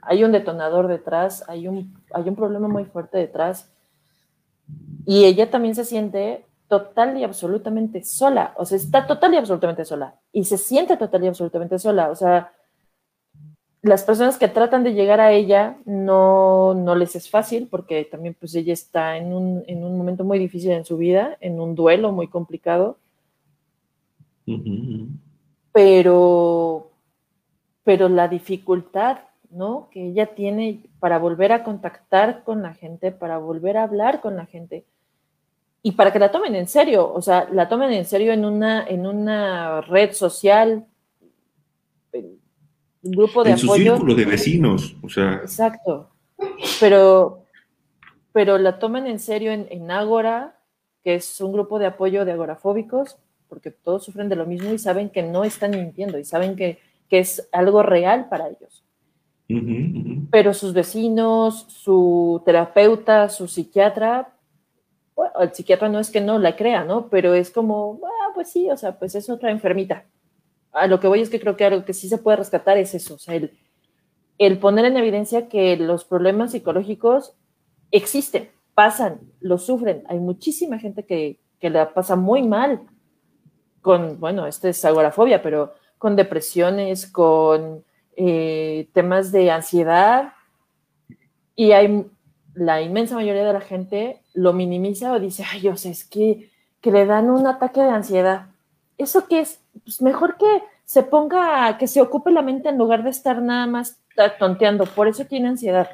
[0.00, 3.72] hay un detonador detrás, hay un, hay un problema muy fuerte detrás,
[5.06, 9.84] y ella también se siente total y absolutamente sola, o sea, está total y absolutamente
[9.84, 12.50] sola, y se siente total y absolutamente sola, o sea,
[13.82, 18.36] las personas que tratan de llegar a ella no, no les es fácil porque también
[18.38, 21.74] pues ella está en un, en un, momento muy difícil en su vida, en un
[21.74, 22.98] duelo muy complicado.
[25.72, 26.90] Pero,
[27.82, 29.18] pero la dificultad,
[29.50, 29.88] ¿no?
[29.90, 34.36] Que ella tiene para volver a contactar con la gente, para volver a hablar con
[34.36, 34.84] la gente
[35.82, 38.86] y para que la tomen en serio, o sea, la tomen en serio en una,
[38.86, 40.86] en una red social,
[43.02, 45.34] grupo de en su círculo de vecinos, o sea.
[45.42, 46.10] Exacto.
[46.80, 47.44] Pero,
[48.32, 50.58] pero la toman en serio en, en Ágora,
[51.02, 54.78] que es un grupo de apoyo de agorafóbicos, porque todos sufren de lo mismo y
[54.78, 56.78] saben que no están mintiendo y saben que,
[57.08, 58.84] que es algo real para ellos.
[60.30, 64.32] Pero sus vecinos, su terapeuta, su psiquiatra,
[65.14, 67.08] bueno, el psiquiatra no es que no la crea, ¿no?
[67.08, 70.06] Pero es como, ah, pues sí, o sea, pues es otra enfermita
[70.72, 72.94] a lo que voy es que creo que algo que sí se puede rescatar es
[72.94, 73.34] eso, o sea,
[74.38, 77.34] el, poner en evidencia que los problemas psicológicos
[77.90, 80.02] existen, pasan, los sufren.
[80.08, 82.80] Hay muchísima gente que, que la pasa muy mal
[83.82, 87.84] con, bueno, este es agorafobia, pero con depresiones, con
[88.16, 90.32] eh, temas de ansiedad,
[91.54, 92.06] y hay
[92.54, 96.50] la inmensa mayoría de la gente lo minimiza o dice, ay, o sea, es que,
[96.80, 98.52] que le dan un ataque de ansiedad
[98.98, 99.60] ¿eso qué es?
[99.84, 103.66] Pues mejor que se ponga, que se ocupe la mente en lugar de estar nada
[103.66, 104.00] más
[104.38, 104.86] tonteando.
[104.86, 105.88] Por eso tiene ansiedad.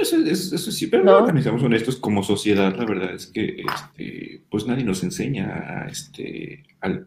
[0.00, 4.66] Eso, eso, sí, pero también seamos honestos, como sociedad, la verdad es que este, pues
[4.66, 6.64] nadie nos enseña a, este,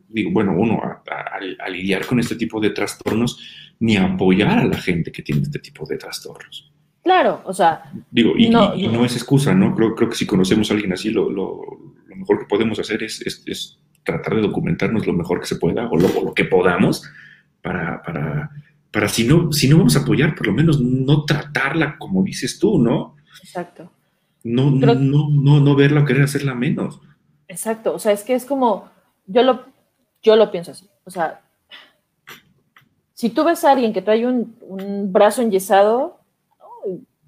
[0.08, 3.38] digo, bueno, uno, a, lidiar con este tipo de trastornos,
[3.80, 6.72] ni a apoyar a la gente que tiene este tipo de trastornos.
[7.04, 7.92] Claro, o sea.
[8.10, 9.76] Digo, y no, no es excusa, ¿no?
[9.76, 11.62] Creo, creo, que si conocemos a alguien así, lo, lo,
[12.16, 15.98] mejor que podemos hacer es, es, tratar de documentarnos lo mejor que se pueda o
[15.98, 17.04] lo, lo que podamos
[17.62, 18.52] para, para
[18.94, 22.60] para si no, si no vamos a apoyar, por lo menos no tratarla como dices
[22.60, 23.16] tú, ¿no?
[23.42, 23.92] Exacto.
[24.44, 27.02] No, no, no, no, verla o querer hacerla menos.
[27.48, 28.92] Exacto, o sea, es que es como,
[29.26, 29.66] yo lo,
[30.22, 31.42] yo lo pienso así, o sea,
[33.16, 36.20] si tú ves a alguien que trae un, un brazo enyesado,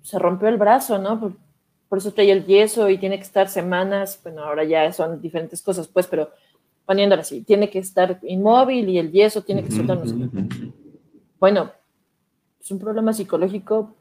[0.04, 1.20] se rompió el brazo, ¿no?
[1.20, 1.34] Por,
[1.90, 5.64] por, eso trae el yeso y tiene que estar semanas, bueno, ahora ya son diferentes
[5.64, 6.30] cosas, pues, pero
[6.86, 10.00] poniéndolo así, tiene que estar inmóvil y el yeso tiene que soltar
[11.40, 11.72] bueno,
[12.60, 13.94] es un problema psicológico,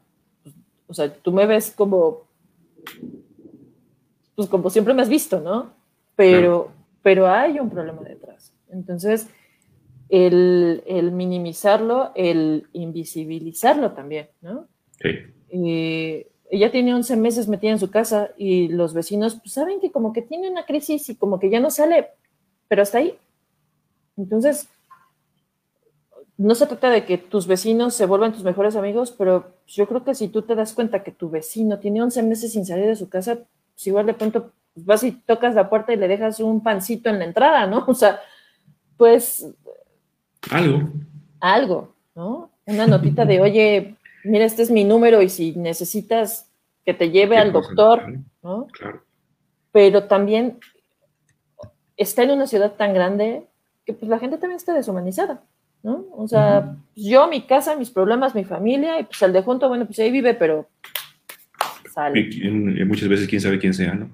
[0.43, 0.55] pues,
[0.87, 2.23] o sea, tú me ves como,
[4.35, 5.71] pues como siempre me has visto, ¿no?
[6.15, 6.71] Pero,
[7.03, 8.53] pero hay un problema detrás.
[8.69, 9.27] Entonces,
[10.09, 14.67] el, minimizarlo, el invisibilizarlo también, ¿no?
[15.01, 15.09] Sí.
[15.49, 19.91] Eh, ella tiene 11 meses metida en su casa y los vecinos pues, saben que
[19.91, 22.07] como que tiene una crisis y como que ya no sale,
[22.67, 23.17] pero hasta ahí.
[24.17, 24.67] Entonces,
[26.37, 30.03] no se trata de que tus vecinos se vuelvan tus mejores amigos, pero yo creo
[30.03, 32.95] que si tú te das cuenta que tu vecino tiene 11 meses sin salir de
[32.95, 36.61] su casa, pues igual de pronto vas y tocas la puerta y le dejas un
[36.61, 37.85] pancito en la entrada, ¿no?
[37.87, 38.19] O sea,
[38.97, 39.47] pues...
[40.51, 40.89] Algo.
[41.39, 42.51] Algo, ¿no?
[42.65, 46.49] Una notita de, oye, mira, este es mi número y si necesitas
[46.83, 48.67] que te lleve al doctor, ¿no?
[48.67, 49.01] Claro.
[49.71, 50.59] Pero también
[51.97, 53.45] está en una ciudad tan grande
[53.85, 55.41] que pues la gente también está deshumanizada.
[55.85, 56.07] ¿no?
[56.13, 59.85] O sea, yo, mi casa, mis problemas, mi familia, y pues el de junto, bueno,
[59.85, 60.67] pues ahí vive, pero
[61.93, 62.21] sale.
[62.21, 64.09] Y, muchas veces quién sabe quién sea, ¿no?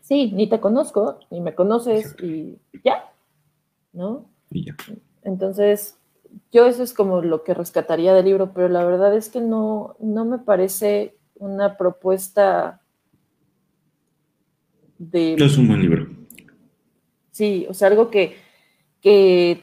[0.00, 3.10] Sí, ni te conozco, ni me conoces, y ya,
[3.92, 4.26] ¿no?
[4.52, 4.76] Y ya.
[5.24, 5.98] Entonces,
[6.52, 9.96] yo eso es como lo que rescataría del libro, pero la verdad es que no,
[9.98, 12.80] no me parece una propuesta
[14.98, 15.34] de...
[15.36, 16.17] No es un buen libro.
[17.38, 18.36] Sí, o sea, algo que,
[19.00, 19.62] que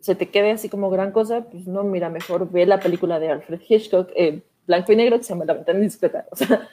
[0.00, 3.30] se te quede así como gran cosa, pues no, mira, mejor ve la película de
[3.30, 6.26] Alfred Hitchcock, eh, blanco y negro, que se llama La ventana indiscreta.
[6.30, 6.68] O sea,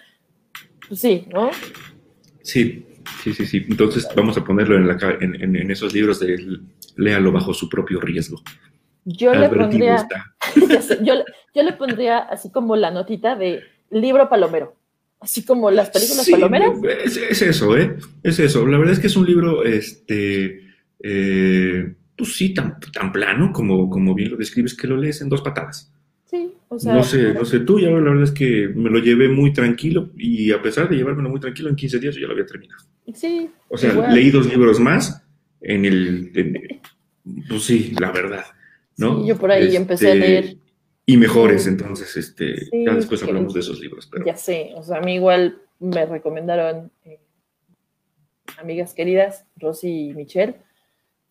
[0.86, 1.50] pues sí, ¿no?
[2.42, 2.86] Sí,
[3.24, 3.66] sí, sí, sí.
[3.70, 6.38] Entonces vamos a ponerlo en, la, en, esos libros de
[6.98, 8.42] léalo bajo su propio riesgo.
[9.06, 10.06] Yo le pondría,
[11.04, 11.14] yo,
[11.56, 13.62] yo, le pondría así como la notita de
[13.92, 14.76] libro palomero.
[15.20, 16.78] Así como las películas palomeras.
[17.04, 17.98] Es, es, eso, ¿eh?
[18.22, 18.66] Es eso.
[18.68, 20.62] La verdad es que es un libro, este,
[21.02, 25.30] eh, pues sí, tan, tan plano como, como bien lo describes, que lo lees en
[25.30, 25.92] dos patadas.
[26.26, 26.94] Sí, o sea.
[26.94, 30.12] No sé, no sé tú, ya la verdad es que me lo llevé muy tranquilo
[30.18, 32.84] y a pesar de llevármelo muy tranquilo, en 15 días yo ya lo había terminado.
[33.14, 33.50] Sí.
[33.70, 35.24] O sea, leí dos libros más
[35.62, 36.82] en el.
[37.48, 38.46] pues sí, la verdad.
[38.98, 39.22] ¿no?
[39.22, 40.58] Sí, yo por ahí empecé a este, leer.
[41.10, 44.08] Y mejores, entonces, este, ya después hablamos de esos libros.
[44.12, 44.26] Pero...
[44.26, 47.22] Ya sé, o sea, a mí igual me recomendaron eh,
[48.60, 50.58] amigas queridas, Rosy y Michelle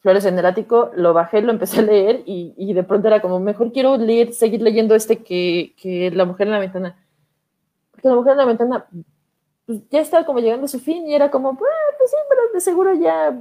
[0.07, 3.41] Flores en el ático, lo bajé, lo empecé a leer y, de pronto era como,
[3.41, 7.05] mejor quiero leer, seguir leyendo este que, La Mujer en la Ventana.
[7.91, 8.87] Porque La Mujer en la Ventana
[9.66, 12.41] pues, ya estaba como llegando a su fin y era como, ah, pues sí, pero
[12.55, 13.37] de seguro ya...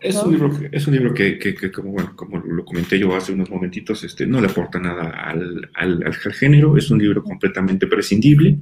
[0.00, 3.50] es, un libro, es un libro que, como, bueno, como lo comenté yo hace unos
[3.50, 8.58] momentitos, este, no le aporta nada al, al, al género, es un libro completamente prescindible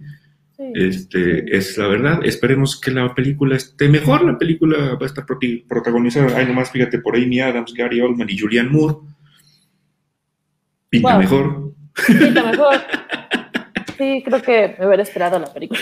[0.59, 2.25] este, Es la verdad.
[2.25, 4.25] Esperemos que la película esté mejor.
[4.25, 8.39] La película va a estar protagonizada, hay nomás, fíjate, por Amy Adams, Gary Oldman y
[8.39, 8.97] Julianne Moore.
[10.89, 11.75] Pinta mejor.
[12.07, 12.75] Pinta mejor.
[13.99, 15.81] Sí, creo que me hubiera esperado la película.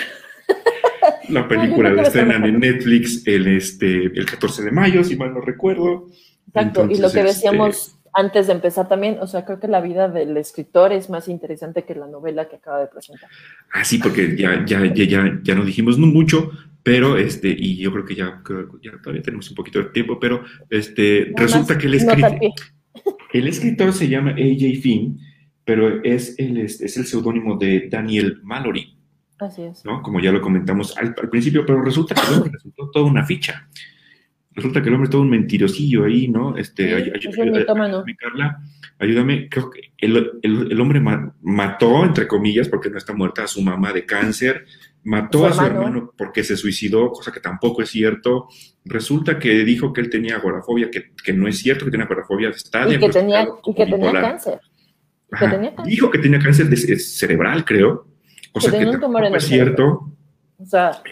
[1.28, 5.40] La película la estrenan en Netflix el, este, el 14 de mayo, si mal no
[5.40, 6.08] recuerdo.
[6.48, 9.80] Exacto, y lo que decíamos este, antes de empezar también, o sea, creo que la
[9.80, 13.28] vida del escritor es más interesante que la novela que acaba de presentar.
[13.72, 16.50] Ah, sí, porque ya, ya, ya, ya, no dijimos mucho,
[16.84, 18.40] pero este, y yo creo que ya,
[19.02, 22.38] todavía tenemos un poquito de tiempo, pero este, resulta que el, escritor,
[23.32, 24.80] el escritor se llama A.J.
[24.80, 25.18] Finn,
[25.64, 28.93] pero es el, es el seudónimo de Daniel Mallory.
[29.38, 29.84] Así es.
[29.84, 30.02] ¿no?
[30.02, 33.68] Como ya lo comentamos al, principio, pero resulta que resultó toda una ficha
[34.54, 36.56] resulta que el hombre es todo un mentirosillo ahí, ¿no?
[36.56, 38.60] Este, ayúdame, Carla,
[38.98, 41.00] ayúdame, creo que el, hombre
[41.42, 44.64] mató, entre comillas, porque no está muerta, a su mamá de cáncer,
[45.02, 48.46] mató a su hermano porque se suicidó, cosa que tampoco es cierto.
[48.84, 52.88] Resulta que dijo que él tenía agorafobia, que, no es cierto que tenía agorafobia, está
[52.88, 54.60] y que tenía, y que tenía cáncer.
[55.84, 58.06] Dijo que tenía cáncer cerebral, creo,
[58.60, 60.12] cosa que, tampoco es cierto.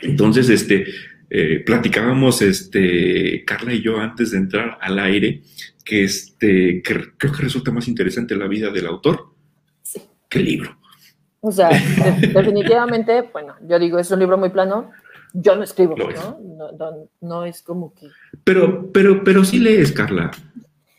[0.02, 0.86] Entonces, este,
[1.28, 5.42] eh, platicábamos, este, Carla y yo antes de entrar al aire,
[5.84, 9.32] que, este, creo que resulta más interesante la vida del autor
[10.28, 10.78] que el libro.
[11.40, 11.68] O sea,
[12.20, 14.90] definitivamente, bueno, yo digo, es un libro muy plano.
[15.34, 17.08] Yo no escribo, ¿no?
[17.20, 17.44] ¿no?
[17.44, 18.08] es como que.
[18.44, 20.30] Pero, pero, pero sí lees, Carla.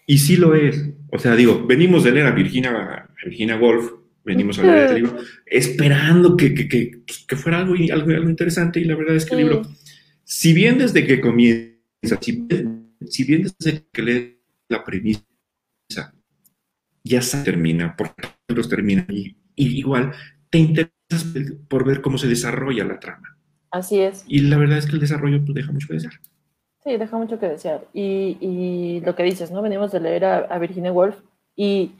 [0.06, 0.90] Y sí lo es.
[1.12, 3.92] O sea, digo, venimos de leer a Virginia, Virginia Woolf,
[4.24, 8.80] venimos a leer este libro, esperando que, que, que, pues, fuera algo, algo, algo, interesante.
[8.80, 9.62] Y la verdad es que el libro,
[10.24, 12.48] si bien desde que comienza, si,
[13.08, 14.34] si bien desde que lees
[14.70, 15.24] la premisa,
[17.04, 20.14] ya se termina, porque los terminan y, y igual
[20.50, 20.94] te interesas
[21.68, 23.38] por ver cómo se desarrolla la trama.
[23.72, 24.24] Así es.
[24.28, 26.14] Y la verdad es que el desarrollo pues, deja mucho que desear.
[26.84, 27.88] Sí, deja mucho que desear.
[27.94, 29.62] Y, lo que dices, ¿no?
[29.62, 31.16] Venimos de leer a, Virginia Woolf
[31.56, 31.92] y,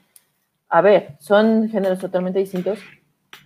[0.74, 2.80] a ver, son géneros totalmente distintos,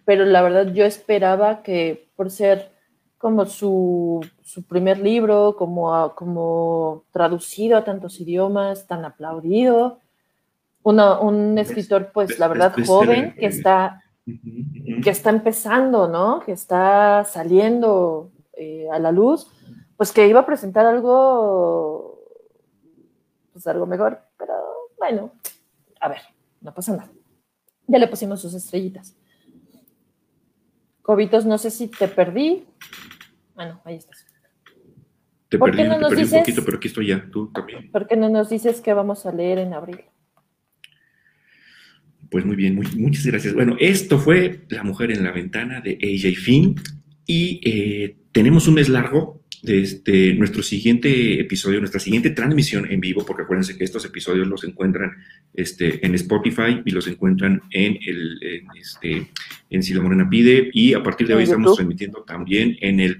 [0.07, 2.72] pero la verdad yo esperaba que por ser
[3.18, 4.26] como su,
[4.66, 9.99] primer libro, como, como traducido a tantos idiomas, tan aplaudido,
[10.83, 16.41] un escritor, pues la verdad, joven, que está que está empezando, ¿no?
[16.41, 19.51] Que está saliendo eh, a la luz,
[19.99, 22.24] pues que iba a presentar algo,
[23.53, 24.55] pues algo mejor, pero
[24.97, 25.33] bueno,
[26.01, 26.20] a ver,
[26.62, 27.18] no pasa nada.
[27.89, 29.16] Ya le pusimos sus estrellitas.
[31.03, 32.64] Cobitos, no sé si te perdí.
[33.55, 34.26] Bueno, ahí estás.
[35.49, 37.91] Te perdí, no te perdí un poquito, pero aquí estoy ya, tú también.
[37.91, 40.03] ¿Por qué no nos dices que vamos a leer en abril?
[42.30, 43.55] Pues muy bien, muchas gracias.
[43.55, 46.74] Bueno, esto fue La mujer en la ventana de AJ Finn
[47.24, 53.25] y eh, tenemos un mes largo este, nuestro siguiente episodio, nuestra siguiente transmisión en vivo,
[53.27, 55.13] porque acuérdense que estos episodios los encuentran
[55.55, 59.31] este, en Spotify y los encuentran en el en, este,
[59.71, 63.19] en Silo Morena Pide y a partir de hoy estamos transmitiendo también en el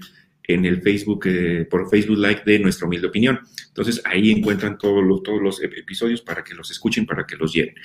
[0.49, 3.39] en el Facebook, eh, por Facebook Like de Nuestra Humilde Opinión.
[3.67, 7.53] Entonces ahí encuentran todos los, todos los episodios para que los escuchen, para que los
[7.53, 7.75] lleven.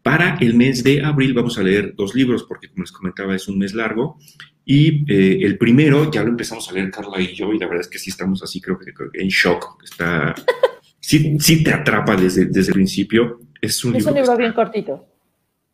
[0.00, 3.48] Para el mes de abril vamos a leer dos libros, porque como les comentaba es
[3.48, 4.16] un mes largo.
[4.70, 7.80] Y eh, el primero ya lo empezamos a leer Carla y yo, y la verdad
[7.80, 9.82] es que sí estamos así, creo que, en shock.
[9.82, 10.34] Está,
[11.00, 13.40] sí, sí te atrapa desde, desde el principio.
[13.62, 15.06] Es un, libro, libro bien cortito.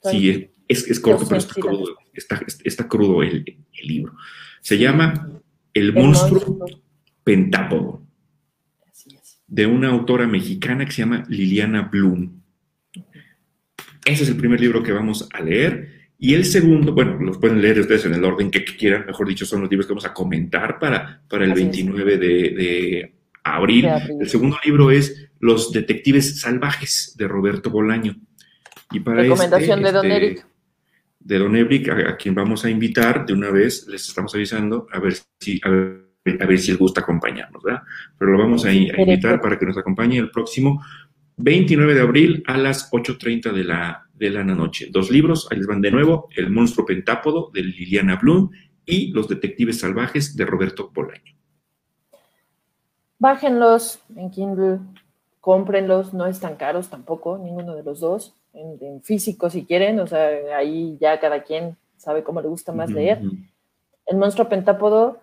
[0.01, 4.15] Sí, es, es corto, pero está crudo, está, está crudo el, el, libro.
[4.61, 5.29] Se llama
[5.73, 6.65] El, monstruo,
[7.25, 8.07] pentápodo,
[9.49, 12.41] de una autora mexicana que se llama Liliana Bloom.
[14.05, 15.94] Ese es el primer libro que vamos a leer.
[16.19, 19.45] Y el segundo, bueno, los pueden leer ustedes en el orden que, quieran, mejor dicho,
[19.45, 23.87] son los libros que vamos a comentar para, para el 29 de, abril.
[24.21, 28.17] El segundo libro es Los Detectives Salvajes de Roberto Bolaño.
[28.91, 30.47] Y para Recomendación de Don este, Eric.
[31.21, 35.01] De Don Eric, a, quien vamos a invitar de una vez, les estamos avisando, a
[35.01, 37.83] ver si, a ver, si él gusta acompañarnos, ¿verdad?
[38.19, 40.83] Pero lo vamos a, a invitar para que nos acompañe el próximo
[41.37, 44.89] 29 de abril a las 8.30 de la, de la noche.
[44.91, 48.51] Dos libros, ahí les van de nuevo, El monstruo pentápodo de Liliana Bloom
[48.87, 51.35] y Los detectives salvajes de Roberto Bolaño.
[53.19, 54.79] Bájenlos en Kindle,
[55.41, 60.29] cómprenlos, no están caros tampoco, ninguno de los dos, en, físico si quieren, o sea,
[60.57, 63.21] ahí ya cada quien sabe cómo le gusta más leer.
[64.07, 65.21] El monstruo pentápodo,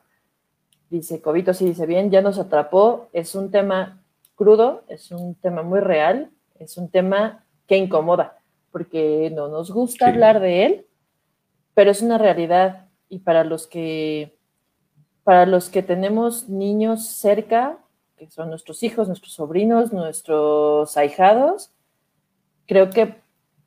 [0.90, 4.01] dice Cobito, sí dice bien, ya nos atrapó, es un tema
[4.36, 8.38] crudo, es un tema muy real, es un tema que incomoda,
[8.72, 10.86] porque no nos gusta hablar de él,
[11.74, 12.88] pero es una realidad.
[13.10, 14.38] Y para los que
[15.24, 17.78] para los que tenemos niños cerca,
[18.18, 21.72] que son nuestros hijos, nuestros sobrinos, nuestros ahijados,
[22.66, 23.16] creo que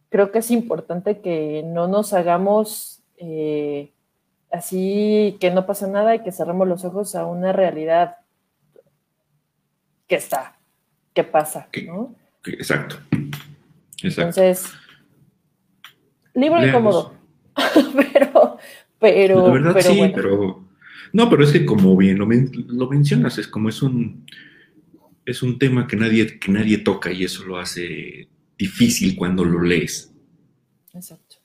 [0.09, 3.93] creo que es importante que no nos hagamos eh,
[4.51, 8.19] así que no pasa nada y que cerremos los ojos a una realidad
[10.07, 10.59] que está
[11.15, 12.15] qué pasa, ¿no?
[12.45, 12.97] Exacto.
[14.03, 14.71] Entonces,
[16.35, 17.15] libro incómodo,
[18.13, 18.59] pero,
[18.99, 20.69] pero, La verdad sí, pero
[21.13, 22.27] no, pero es que como bien lo,
[22.89, 24.27] mencionas, es como es un
[25.25, 28.29] es un tema que nadie que nadie toca y eso lo hace
[28.59, 30.13] difícil cuando lo lees.
[30.93, 31.37] Exacto.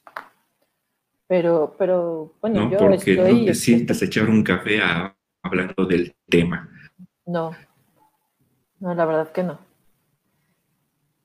[1.27, 4.81] Pero, pero, bueno, no, porque no te sientas a echar un café
[5.43, 6.67] hablando del tema.
[7.27, 7.55] No,
[8.79, 9.59] no, la verdad que no.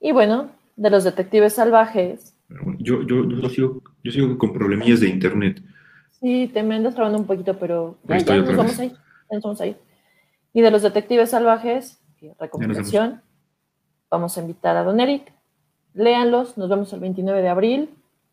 [0.01, 2.37] Y bueno, de los detectives salvajes.
[2.79, 5.63] yo, yo, yo, sigo, yo sigo con problemillas de internet.
[6.11, 8.89] Sí, te me andas trabando un poquito, pero ya, ya nos vamos ahí.
[8.89, 9.77] Ya nos vamos ahí.
[10.53, 12.01] Y de los detectives salvajes,
[12.39, 13.23] recomendación,
[14.11, 15.33] vamos a invitar a Don Eric.
[15.95, 17.91] Léanlos, nos vemos el 29 de abril.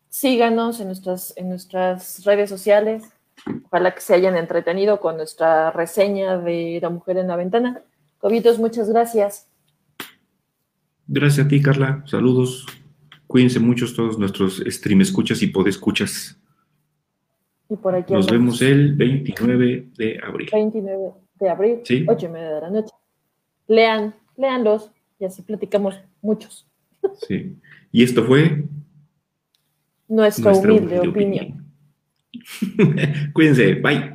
[0.08, 3.04] Síganos en nuestras, en nuestras redes sociales.
[3.66, 7.82] Ojalá que se hayan entretenido con nuestra reseña de La Mujer en la Ventana.
[8.22, 9.48] Cobitos, muchas gracias.
[11.08, 12.04] Gracias a ti, Carla.
[12.06, 12.64] Saludos.
[13.26, 16.40] Cuídense muchos todos nuestros stream escuchas y podescuchas.
[17.68, 20.48] Y por aquí Nos vemos el 29 de abril.
[20.52, 22.06] 29 de abril, ¿Sí?
[22.08, 22.94] 8 y media de la noche.
[23.66, 26.64] Lean, leanlos y así platicamos muchos.
[27.26, 27.56] Sí.
[27.90, 28.66] Y esto fue
[30.06, 31.66] nuestra, humilde, opinión.
[33.32, 34.14] Cuídense, bye.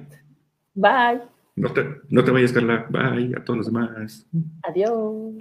[0.75, 1.36] Bye.
[1.57, 2.85] No te, no te vayas, Carla.
[2.89, 4.27] Bye a todos los demás.
[4.61, 5.33] Adiós.